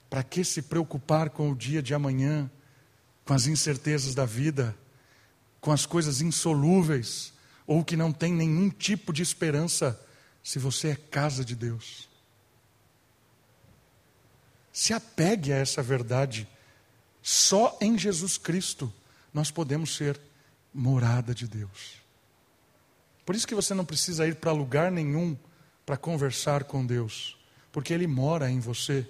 [0.09, 2.49] Para que se preocupar com o dia de amanhã,
[3.23, 4.75] com as incertezas da vida,
[5.61, 7.31] com as coisas insolúveis
[7.67, 10.03] ou que não tem nenhum tipo de esperança
[10.43, 12.09] se você é casa de Deus.
[14.73, 16.47] Se apegue a essa verdade.
[17.21, 18.91] Só em Jesus Cristo
[19.35, 20.17] nós podemos ser
[20.73, 22.01] morada de Deus.
[23.25, 25.35] Por isso que você não precisa ir para lugar nenhum
[25.85, 27.37] para conversar com Deus,
[27.69, 29.05] porque Ele mora em você,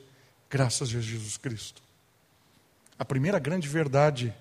[0.50, 1.80] graças a Jesus Cristo.
[2.98, 4.34] A primeira grande verdade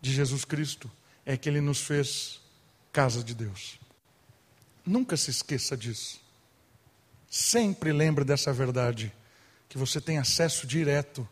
[0.00, 0.88] de Jesus Cristo
[1.24, 2.40] é que Ele nos fez
[2.92, 3.80] casa de Deus.
[4.86, 6.20] Nunca se esqueça disso.
[7.28, 9.12] Sempre lembre dessa verdade,
[9.68, 11.28] que você tem acesso direto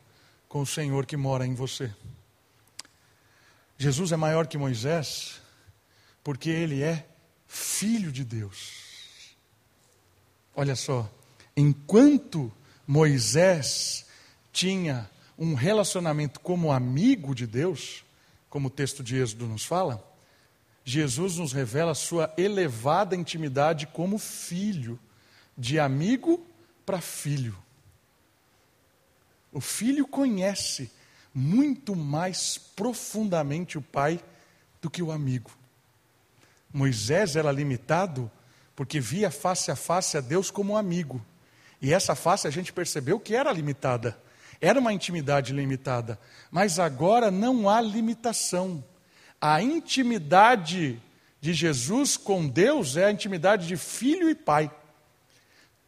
[0.48, 1.94] com o Senhor que mora em você.
[3.84, 5.42] Jesus é maior que Moisés,
[6.22, 7.06] porque ele é
[7.46, 9.36] filho de Deus.
[10.56, 11.06] Olha só,
[11.54, 12.50] enquanto
[12.86, 14.06] Moisés
[14.50, 18.02] tinha um relacionamento como amigo de Deus,
[18.48, 20.02] como o texto de Êxodo nos fala,
[20.82, 24.98] Jesus nos revela a sua elevada intimidade como filho,
[25.58, 26.42] de amigo
[26.86, 27.54] para filho.
[29.52, 30.90] O filho conhece
[31.34, 34.20] muito mais profundamente o pai
[34.80, 35.50] do que o amigo.
[36.72, 38.30] Moisés era limitado
[38.76, 41.24] porque via face a face a Deus como amigo.
[41.80, 44.18] E essa face a gente percebeu que era limitada.
[44.60, 46.18] Era uma intimidade limitada.
[46.50, 48.82] Mas agora não há limitação.
[49.40, 51.00] A intimidade
[51.40, 54.70] de Jesus com Deus é a intimidade de filho e pai.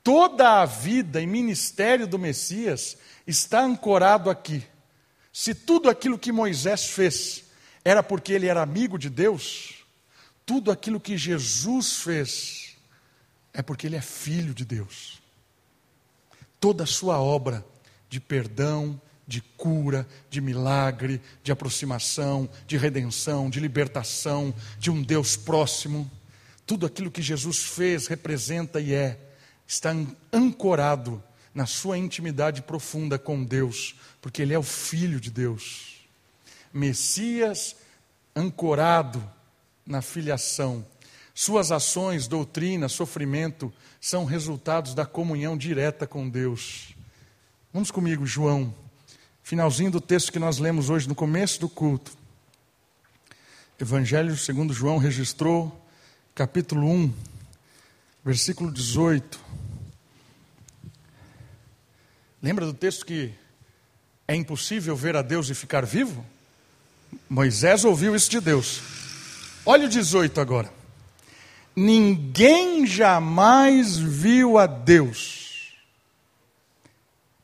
[0.04, 4.64] Toda a vida e ministério do Messias está ancorado aqui.
[5.38, 7.44] Se tudo aquilo que Moisés fez
[7.84, 9.84] era porque ele era amigo de Deus,
[10.46, 12.74] tudo aquilo que Jesus fez
[13.52, 15.20] é porque ele é filho de Deus.
[16.58, 17.62] Toda a sua obra
[18.08, 25.36] de perdão, de cura, de milagre, de aproximação, de redenção, de libertação, de um Deus
[25.36, 26.10] próximo,
[26.66, 29.20] tudo aquilo que Jesus fez, representa e é,
[29.66, 29.94] está
[30.32, 31.22] ancorado
[31.56, 36.06] na sua intimidade profunda com Deus, porque Ele é o Filho de Deus.
[36.70, 37.76] Messias
[38.36, 39.26] ancorado
[39.86, 40.84] na filiação.
[41.34, 46.94] Suas ações, doutrina, sofrimento são resultados da comunhão direta com Deus.
[47.72, 48.74] Vamos comigo, João,
[49.42, 52.12] finalzinho do texto que nós lemos hoje no começo do culto.
[53.80, 55.86] Evangelho segundo João registrou,
[56.34, 57.14] capítulo 1,
[58.22, 59.65] versículo 18.
[62.42, 63.34] Lembra do texto que
[64.28, 66.24] é impossível ver a Deus e ficar vivo?
[67.28, 68.80] Moisés ouviu isso de Deus.
[69.64, 70.72] Olha o 18 agora.
[71.74, 75.74] Ninguém jamais viu a Deus.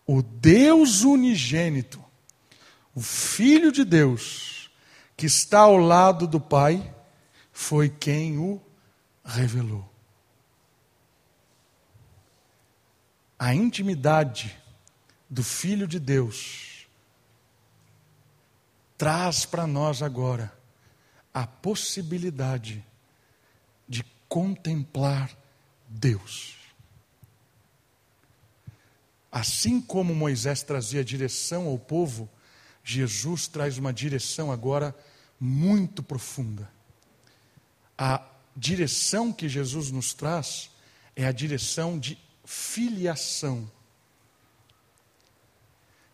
[0.07, 2.03] O Deus unigênito,
[2.95, 4.70] o Filho de Deus,
[5.16, 6.95] que está ao lado do Pai,
[7.53, 8.61] foi quem o
[9.24, 9.88] revelou.
[13.38, 14.57] A intimidade
[15.33, 16.87] do Filho de Deus,
[18.99, 20.53] traz para nós agora
[21.33, 22.85] a possibilidade
[23.89, 25.35] de contemplar
[25.89, 26.59] Deus.
[29.30, 32.28] Assim como Moisés trazia direção ao povo,
[32.85, 34.95] Jesus traz uma direção agora
[35.41, 36.70] muito profunda.
[37.97, 38.22] A
[38.55, 40.70] direção que Jesus nos traz
[41.16, 43.66] é a direção de filiação.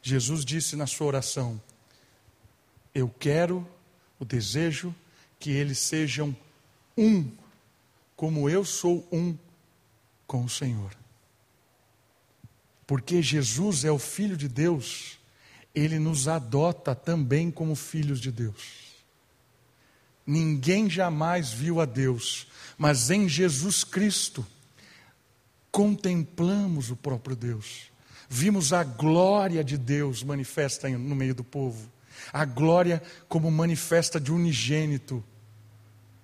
[0.02, 1.60] Jesus disse na sua oração:
[2.94, 3.66] Eu quero,
[4.18, 4.94] o desejo,
[5.38, 6.36] que eles sejam
[6.96, 7.30] um,
[8.16, 9.36] como eu sou um
[10.26, 10.96] com o Senhor.
[12.86, 15.18] Porque Jesus é o Filho de Deus,
[15.74, 18.88] ele nos adota também como filhos de Deus.
[20.26, 24.46] Ninguém jamais viu a Deus, mas em Jesus Cristo
[25.70, 27.90] contemplamos o próprio Deus
[28.28, 31.90] vimos a glória de Deus manifesta no meio do povo.
[32.32, 35.24] A glória como manifesta de unigênito,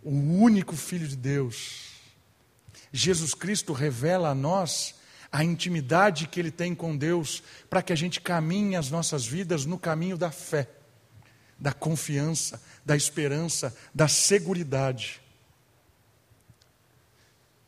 [0.03, 1.93] o único Filho de Deus.
[2.93, 4.97] Jesus Cristo revela a nós
[5.33, 9.65] a intimidade que Ele tem com Deus, para que a gente caminhe as nossas vidas
[9.65, 10.69] no caminho da fé,
[11.59, 15.21] da confiança, da esperança, da seguridade.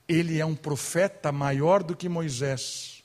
[0.06, 2.95] Ele é um profeta maior do que Moisés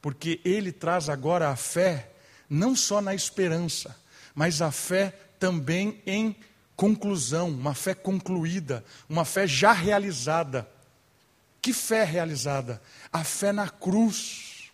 [0.00, 2.10] porque ele traz agora a fé,
[2.48, 3.96] não só na esperança,
[4.34, 6.34] mas a fé também em
[6.76, 10.68] conclusão, uma fé concluída, uma fé já realizada.
[11.60, 12.80] Que fé realizada?
[13.12, 14.70] A fé na cruz.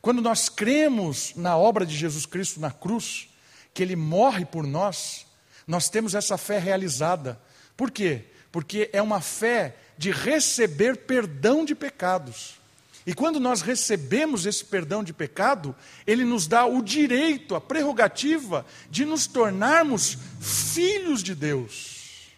[0.00, 3.28] Quando nós cremos na obra de Jesus Cristo na cruz,
[3.74, 5.26] que ele morre por nós,
[5.66, 7.40] nós temos essa fé realizada,
[7.76, 8.24] Por quê?
[8.50, 12.58] Porque é uma fé de receber perdão de pecados.
[13.06, 18.66] E quando nós recebemos esse perdão de pecado, ele nos dá o direito, a prerrogativa
[18.90, 22.32] de nos tornarmos filhos de Deus.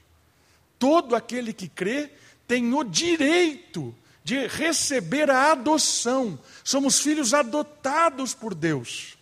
[0.79, 2.11] Todo aquele que crê
[2.47, 6.39] tem o direito de receber a adoção.
[6.63, 9.17] Somos filhos adotados por Deus.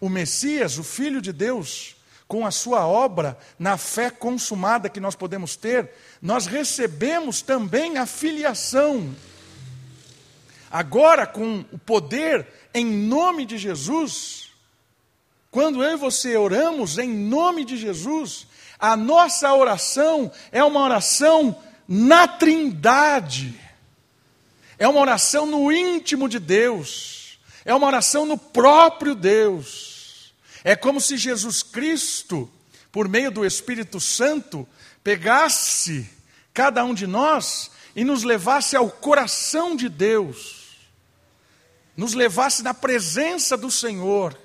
[0.00, 1.94] O Messias, o Filho de Deus,
[2.26, 5.88] com a sua obra, na fé consumada que nós podemos ter,
[6.20, 9.14] nós recebemos também a filiação.
[10.74, 14.48] Agora, com o poder em nome de Jesus,
[15.48, 21.56] quando eu e você oramos em nome de Jesus, a nossa oração é uma oração
[21.86, 23.54] na Trindade,
[24.76, 30.34] é uma oração no íntimo de Deus, é uma oração no próprio Deus.
[30.64, 32.50] É como se Jesus Cristo,
[32.90, 34.66] por meio do Espírito Santo,
[35.04, 36.10] pegasse
[36.52, 40.63] cada um de nós e nos levasse ao coração de Deus
[41.96, 44.38] nos levasse na presença do Senhor.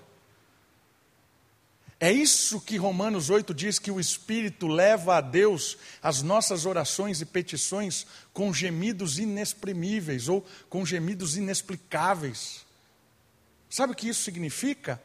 [2.02, 7.20] É isso que Romanos 8 diz que o Espírito leva a Deus as nossas orações
[7.20, 12.66] e petições com gemidos inexprimíveis ou com gemidos inexplicáveis.
[13.70, 15.02] Sabe o que isso significa?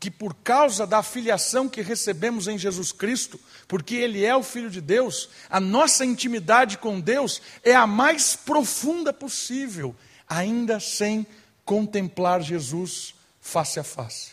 [0.00, 3.38] Que por causa da filiação que recebemos em Jesus Cristo,
[3.68, 8.34] porque Ele é o Filho de Deus, a nossa intimidade com Deus é a mais
[8.34, 9.94] profunda possível,
[10.28, 11.24] ainda sem
[11.72, 14.32] contemplar Jesus face a face.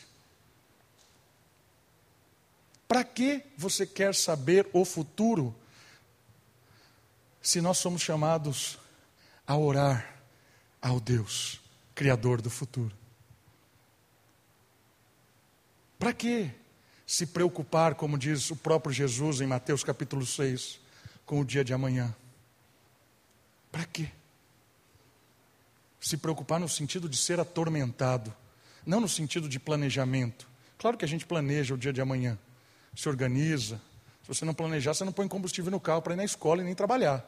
[2.85, 5.55] Para que você quer saber o futuro
[7.41, 8.77] se nós somos chamados
[9.47, 10.19] a orar
[10.81, 11.61] ao Deus,
[11.95, 12.93] Criador do futuro?
[15.97, 16.51] Para que
[17.07, 20.81] se preocupar, como diz o próprio Jesus em Mateus capítulo 6,
[21.25, 22.13] com o dia de amanhã?
[23.71, 24.09] Para quê?
[25.99, 28.33] Se preocupar no sentido de ser atormentado,
[28.85, 30.47] não no sentido de planejamento.
[30.77, 32.37] Claro que a gente planeja o dia de amanhã,
[32.95, 33.81] se organiza.
[34.23, 36.65] Se você não planejar, você não põe combustível no carro para ir na escola e
[36.65, 37.25] nem trabalhar.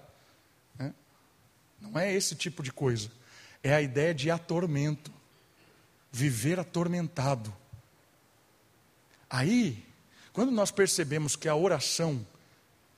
[0.77, 0.93] Né?
[1.79, 3.11] Não é esse tipo de coisa.
[3.61, 5.11] É a ideia de atormento.
[6.11, 7.53] Viver atormentado.
[9.29, 9.85] Aí,
[10.33, 12.25] quando nós percebemos que a oração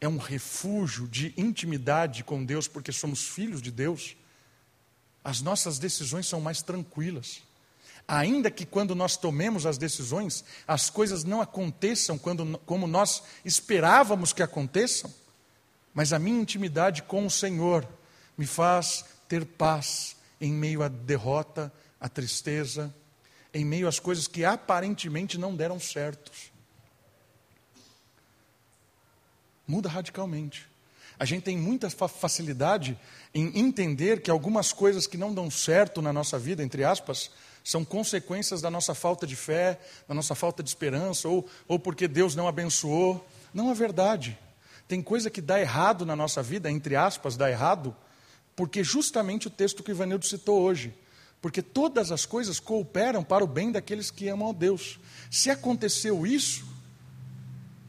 [0.02, 4.16] é um refúgio de intimidade com Deus, porque somos filhos de Deus,
[5.24, 7.42] as nossas decisões são mais tranquilas.
[8.08, 14.34] Ainda que quando nós tomemos as decisões, as coisas não aconteçam quando, como nós esperávamos
[14.34, 15.14] que aconteçam,
[15.94, 17.88] mas a minha intimidade com o Senhor
[18.38, 22.94] me faz ter paz em meio à derrota, à tristeza,
[23.54, 26.52] em meio às coisas que aparentemente não deram certos.
[29.66, 30.73] Muda radicalmente.
[31.24, 33.00] A gente tem muita facilidade
[33.34, 37.32] em entender que algumas coisas que não dão certo na nossa vida, entre aspas,
[37.64, 42.10] são consequências da nossa falta de fé, da nossa falta de esperança, ou, ou porque
[42.10, 43.26] Deus não abençoou.
[43.54, 44.38] Não é verdade.
[44.86, 47.96] Tem coisa que dá errado na nossa vida, entre aspas, dá errado,
[48.54, 50.94] porque justamente o texto que o Ivanildo citou hoje.
[51.42, 55.00] Porque todas as coisas cooperam para o bem daqueles que amam a Deus.
[55.32, 56.66] Se aconteceu isso,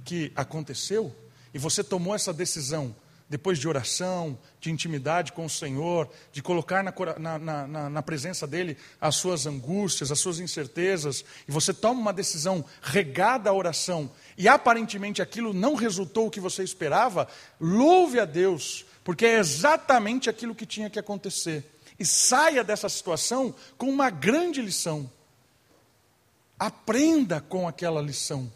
[0.05, 1.13] que aconteceu,
[1.53, 2.95] e você tomou essa decisão
[3.29, 8.47] depois de oração, de intimidade com o Senhor, de colocar na, na, na, na, presença
[8.47, 14.11] dEle as suas angústias, as suas incertezas, e você toma uma decisão regada à oração,
[14.37, 17.27] e aparentemente aquilo não resultou o que você esperava,
[17.59, 21.65] louve a Deus, porque é exatamente aquilo que tinha que acontecer.
[21.99, 25.11] E saia dessa situação com uma grande lição.
[26.59, 28.51] Aprenda com aquela lição,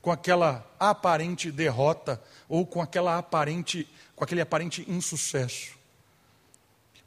[0.00, 3.88] com aquela aparente derrota, ou com aquela aparente
[4.22, 5.76] com aquele aparente insucesso.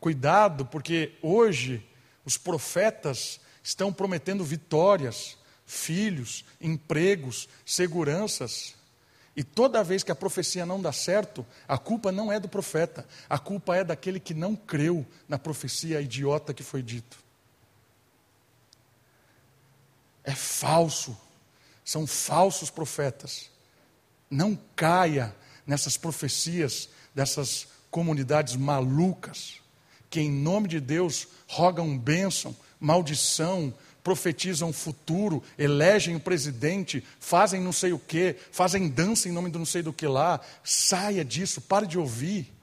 [0.02, 1.82] Cuidado, porque hoje
[2.26, 8.76] os profetas estão prometendo vitórias, filhos, empregos, seguranças.
[9.34, 13.08] E toda vez que a profecia não dá certo, a culpa não é do profeta,
[13.30, 17.18] a culpa é daquele que não creu na profecia idiota que foi dito.
[20.22, 21.18] É falso,
[21.86, 23.50] são falsos profetas.
[24.30, 25.34] Não caia
[25.66, 29.62] nessas profecias dessas comunidades malucas,
[30.10, 37.60] que em nome de Deus rogam bênção, maldição, profetizam o futuro, elegem o presidente, fazem
[37.60, 40.40] não sei o que, fazem dança em nome do não sei do que lá.
[40.64, 42.54] Saia disso, pare de ouvir,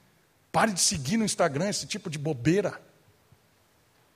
[0.52, 2.80] pare de seguir no Instagram esse tipo de bobeira,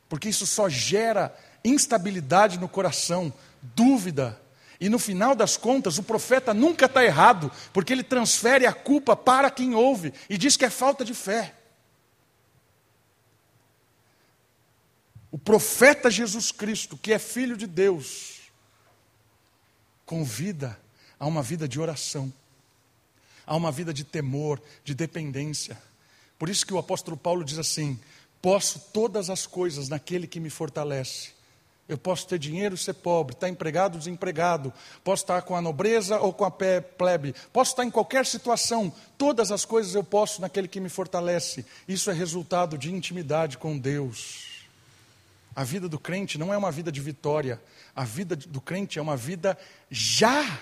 [0.09, 3.33] porque isso só gera instabilidade no coração,
[3.75, 4.41] dúvida.
[4.81, 9.17] E no final das contas, o profeta nunca está errado, porque ele transfere a culpa
[9.17, 11.55] para quem ouve e diz que é falta de fé.
[15.31, 18.51] O profeta Jesus Cristo, que é filho de Deus,
[20.05, 20.79] convida
[21.19, 22.33] a uma vida de oração,
[23.47, 25.81] a uma vida de temor, de dependência.
[26.39, 27.99] Por isso que o apóstolo Paulo diz assim:
[28.43, 31.36] Posso todas as coisas naquele que me fortalece.
[31.89, 34.73] Eu posso ter dinheiro e ser pobre, estar empregado ou desempregado,
[35.05, 39.53] posso estar com a nobreza ou com a plebe, posso estar em qualquer situação, todas
[39.53, 41.65] as coisas eu posso naquele que me fortalece.
[41.87, 44.67] Isso é resultado de intimidade com Deus.
[45.55, 47.63] A vida do crente não é uma vida de vitória,
[47.95, 49.57] a vida do crente é uma vida
[49.89, 50.61] já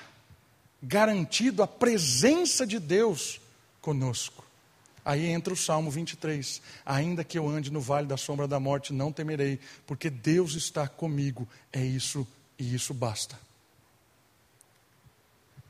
[0.83, 3.41] garantido a presença de Deus
[3.81, 4.44] conosco.
[5.05, 6.63] Aí entra o Salmo 23.
[6.87, 10.89] Ainda que eu ande no vale da sombra da morte, não temerei, porque Deus está
[10.89, 11.49] comigo.
[11.73, 12.27] É isso
[12.59, 13.39] e isso basta.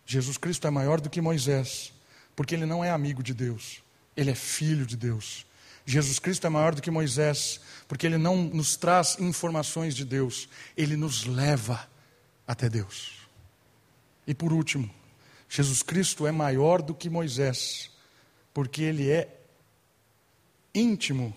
[0.07, 1.93] Jesus Cristo é maior do que Moisés,
[2.37, 3.83] porque ele não é amigo de Deus,
[4.17, 5.47] ele é filho de Deus.
[5.87, 10.49] Jesus Cristo é maior do que Moisés, porque ele não nos traz informações de Deus,
[10.77, 11.89] ele nos leva
[12.47, 13.13] até Deus.
[14.27, 14.91] E por último,
[15.49, 17.91] Jesus Cristo é maior do que Moisés,
[18.55, 19.29] porque ele é
[20.73, 21.37] íntimo,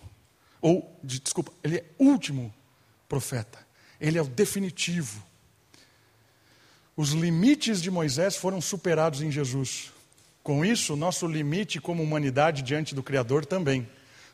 [0.61, 2.53] ou, desculpa, ele é último
[3.09, 3.65] profeta.
[3.99, 5.23] Ele é o definitivo.
[6.95, 9.91] Os limites de Moisés foram superados em Jesus.
[10.43, 13.87] Com isso, nosso limite como humanidade diante do Criador também.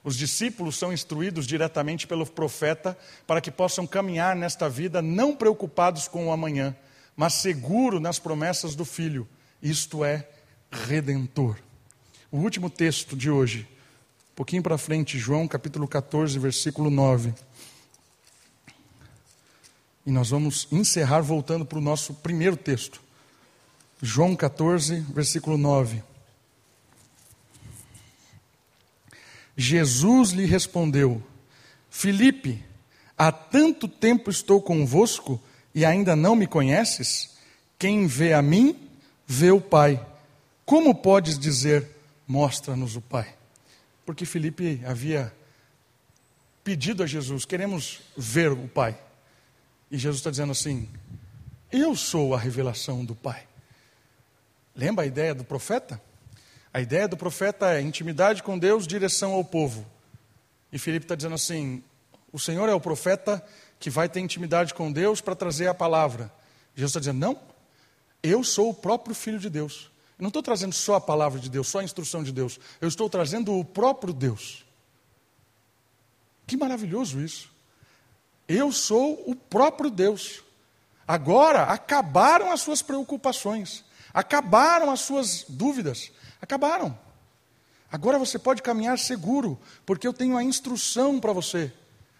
[0.03, 6.07] Os discípulos são instruídos diretamente pelo profeta para que possam caminhar nesta vida não preocupados
[6.07, 6.75] com o amanhã,
[7.15, 9.27] mas seguro nas promessas do Filho,
[9.61, 10.27] isto é,
[10.69, 11.57] redentor.
[12.33, 13.67] O último texto de hoje,
[14.31, 17.31] um pouquinho para frente, João capítulo 14, versículo 9.
[20.03, 22.99] E nós vamos encerrar voltando para o nosso primeiro texto.
[24.01, 26.01] João 14, versículo 9.
[29.55, 31.21] Jesus lhe respondeu:
[31.87, 32.65] Filipe,
[33.15, 35.39] há tanto tempo estou convosco
[35.75, 37.37] e ainda não me conheces?
[37.77, 38.89] Quem vê a mim,
[39.27, 40.03] vê o Pai.
[40.65, 41.92] Como podes dizer,
[42.27, 43.35] mostra-nos o Pai.
[44.05, 45.33] Porque Felipe havia
[46.63, 48.97] pedido a Jesus: queremos ver o Pai.
[49.89, 50.89] E Jesus está dizendo assim:
[51.71, 53.47] Eu sou a revelação do Pai.
[54.75, 56.01] Lembra a ideia do profeta?
[56.73, 59.85] A ideia do profeta é intimidade com Deus, direção ao povo.
[60.71, 61.83] E Felipe está dizendo assim:
[62.31, 63.43] o Senhor é o profeta
[63.79, 66.31] que vai ter intimidade com Deus para trazer a palavra.
[66.75, 67.39] Jesus está dizendo: não,
[68.23, 71.67] eu sou o próprio Filho de Deus não estou trazendo só a palavra de Deus,
[71.67, 72.59] só a instrução de Deus.
[72.79, 74.65] Eu estou trazendo o próprio Deus.
[76.45, 77.51] Que maravilhoso isso.
[78.47, 80.43] Eu sou o próprio Deus.
[81.07, 83.83] Agora acabaram as suas preocupações,
[84.13, 86.11] acabaram as suas dúvidas,
[86.41, 86.97] acabaram.
[87.91, 91.71] Agora você pode caminhar seguro, porque eu tenho a instrução para você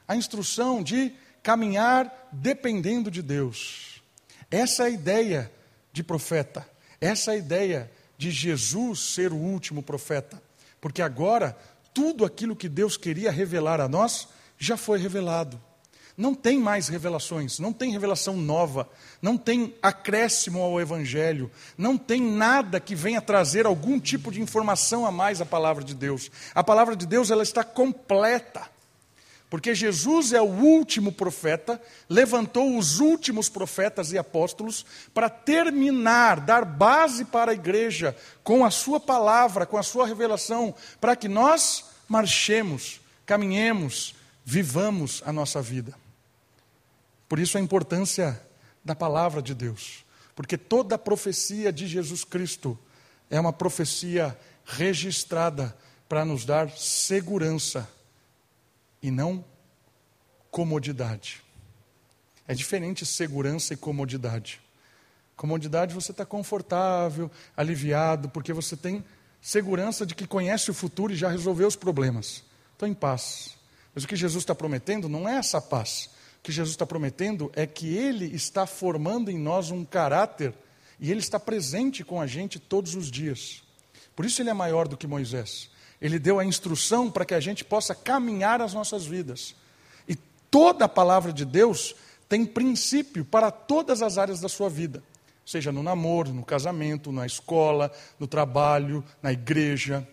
[0.08, 4.02] a instrução de caminhar dependendo de Deus.
[4.50, 5.52] Essa é a ideia
[5.92, 6.68] de profeta.
[7.04, 10.42] Essa é ideia de Jesus ser o último profeta,
[10.80, 11.54] porque agora
[11.94, 15.62] tudo aquilo que Deus queria revelar a nós já foi revelado.
[16.16, 18.90] Não tem mais revelações, não tem revelação nova,
[19.22, 25.06] não tem acréscimo ao Evangelho, não tem nada que venha trazer algum tipo de informação
[25.06, 26.32] a mais à palavra de Deus.
[26.56, 28.62] A palavra de Deus ela está completa.
[29.54, 31.80] Porque Jesus é o último profeta,
[32.10, 34.84] levantou os últimos profetas e apóstolos
[35.14, 40.74] para terminar, dar base para a igreja com a sua palavra, com a sua revelação,
[41.00, 45.94] para que nós marchemos, caminhemos, vivamos a nossa vida.
[47.30, 48.42] Por isso a importância
[48.84, 50.04] da palavra de Deus,
[50.36, 52.76] porque toda a profecia de Jesus Cristo
[53.30, 54.36] é uma profecia
[54.66, 55.78] registrada
[56.10, 57.88] para nos dar segurança
[59.04, 59.46] e não
[60.50, 61.44] comodidade.
[62.48, 64.62] É diferente segurança e comodidade.
[65.36, 69.04] Comodidade você está confortável, aliviado, porque você tem
[69.42, 72.44] segurança de que conhece o futuro e já resolveu os problemas.
[72.72, 73.58] Estou em paz.
[73.94, 76.10] Mas o que Jesus está prometendo não é essa paz.
[76.40, 80.54] O que Jesus está prometendo é que Ele está formando em nós um caráter
[81.00, 83.64] e Ele está presente com a gente todos os dias.
[84.16, 85.70] Por isso Ele é maior do que Moisés.
[86.04, 89.56] Ele deu a instrução para que a gente possa caminhar as nossas vidas.
[90.06, 90.18] E
[90.52, 91.96] toda a palavra de Deus
[92.28, 95.02] tem princípio para todas as áreas da sua vida,
[95.46, 97.90] seja no namoro, no casamento, na escola,
[98.20, 100.06] no trabalho, na igreja.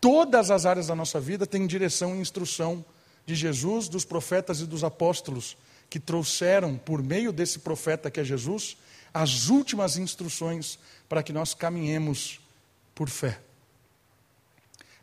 [0.00, 2.82] Todas as áreas da nossa vida têm direção e instrução
[3.26, 5.58] de Jesus, dos profetas e dos apóstolos,
[5.90, 8.78] que trouxeram, por meio desse profeta que é Jesus,
[9.12, 12.40] as últimas instruções para que nós caminhemos
[12.94, 13.45] por fé.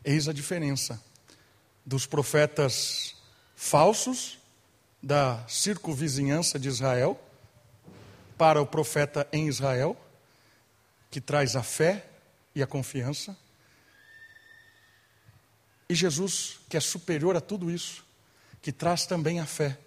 [0.04, 1.02] Eis a diferença
[1.84, 3.16] dos profetas
[3.56, 4.38] falsos
[5.02, 7.18] da circunvizinhança de Israel
[8.36, 9.96] para o profeta em Israel,
[11.10, 12.04] que traz a fé
[12.54, 13.34] e a confiança.
[15.88, 18.04] E Jesus, que é superior a tudo isso,
[18.60, 19.78] que traz também a fé,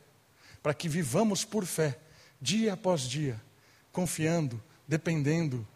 [0.63, 1.99] para que vivamos por fé,
[2.41, 3.39] dia após dia,
[3.91, 5.68] confiando, dependendo,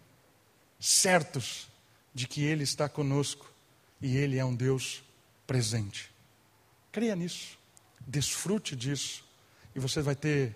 [0.79, 1.67] certos
[2.11, 3.50] de que Ele está conosco
[4.01, 5.03] e Ele é um Deus
[5.45, 6.11] presente.
[6.91, 7.57] Creia nisso,
[8.05, 9.23] desfrute disso,
[9.75, 10.55] e você vai ter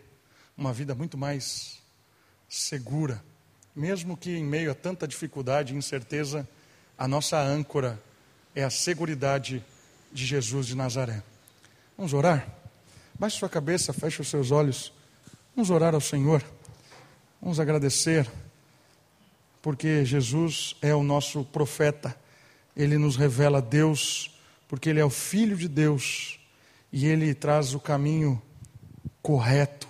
[0.57, 1.81] uma vida muito mais
[2.49, 3.23] segura,
[3.75, 6.47] mesmo que em meio a tanta dificuldade e incerteza,
[6.97, 8.01] a nossa âncora
[8.55, 9.63] é a seguridade
[10.11, 11.21] de Jesus de Nazaré.
[11.97, 12.47] Vamos orar?
[13.19, 14.93] Baixe sua cabeça, feche os seus olhos.
[15.55, 16.43] Vamos orar ao Senhor.
[17.41, 18.29] Vamos agradecer,
[19.61, 22.17] porque Jesus é o nosso profeta.
[22.75, 24.31] Ele nos revela Deus,
[24.67, 26.39] porque Ele é o Filho de Deus
[26.91, 28.41] e Ele traz o caminho
[29.21, 29.87] correto,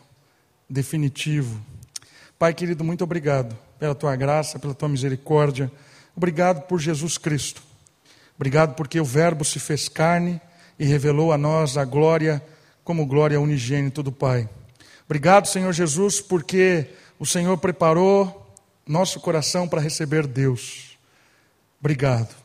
[0.69, 1.59] definitivo.
[2.37, 5.71] Pai querido, muito obrigado pela tua graça, pela tua misericórdia.
[6.15, 7.61] Obrigado por Jesus Cristo.
[8.35, 10.39] Obrigado porque o Verbo se fez carne
[10.77, 12.43] e revelou a nós a glória
[12.83, 14.47] como glória unigênito do Pai.
[15.05, 18.45] Obrigado, Senhor Jesus, porque o Senhor preparou
[18.87, 20.97] nosso coração para receber Deus.
[21.79, 22.44] Obrigado.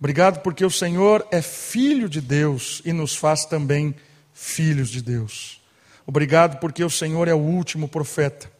[0.00, 3.94] Obrigado porque o Senhor é filho de Deus e nos faz também
[4.32, 5.60] filhos de Deus.
[6.06, 8.50] Obrigado porque o Senhor é o último profeta.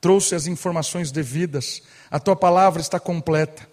[0.00, 1.82] Trouxe as informações devidas.
[2.08, 3.68] A tua palavra está completa.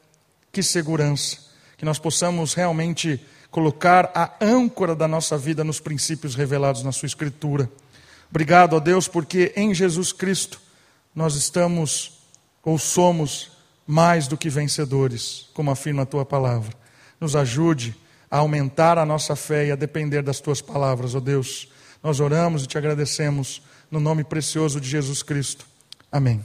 [0.51, 1.37] Que segurança
[1.77, 7.05] que nós possamos realmente colocar a âncora da nossa vida nos princípios revelados na Sua
[7.05, 7.69] Escritura.
[8.29, 10.59] Obrigado, ó Deus, porque em Jesus Cristo
[11.13, 12.19] nós estamos
[12.63, 13.51] ou somos
[13.85, 16.80] mais do que vencedores, como afirma a Tua palavra.
[17.21, 17.95] Nos ajude
[18.29, 21.69] a aumentar a nossa fé e a depender das Tuas palavras, ó Deus.
[22.03, 25.65] Nós oramos e te agradecemos no nome precioso de Jesus Cristo.
[26.11, 26.41] Amém.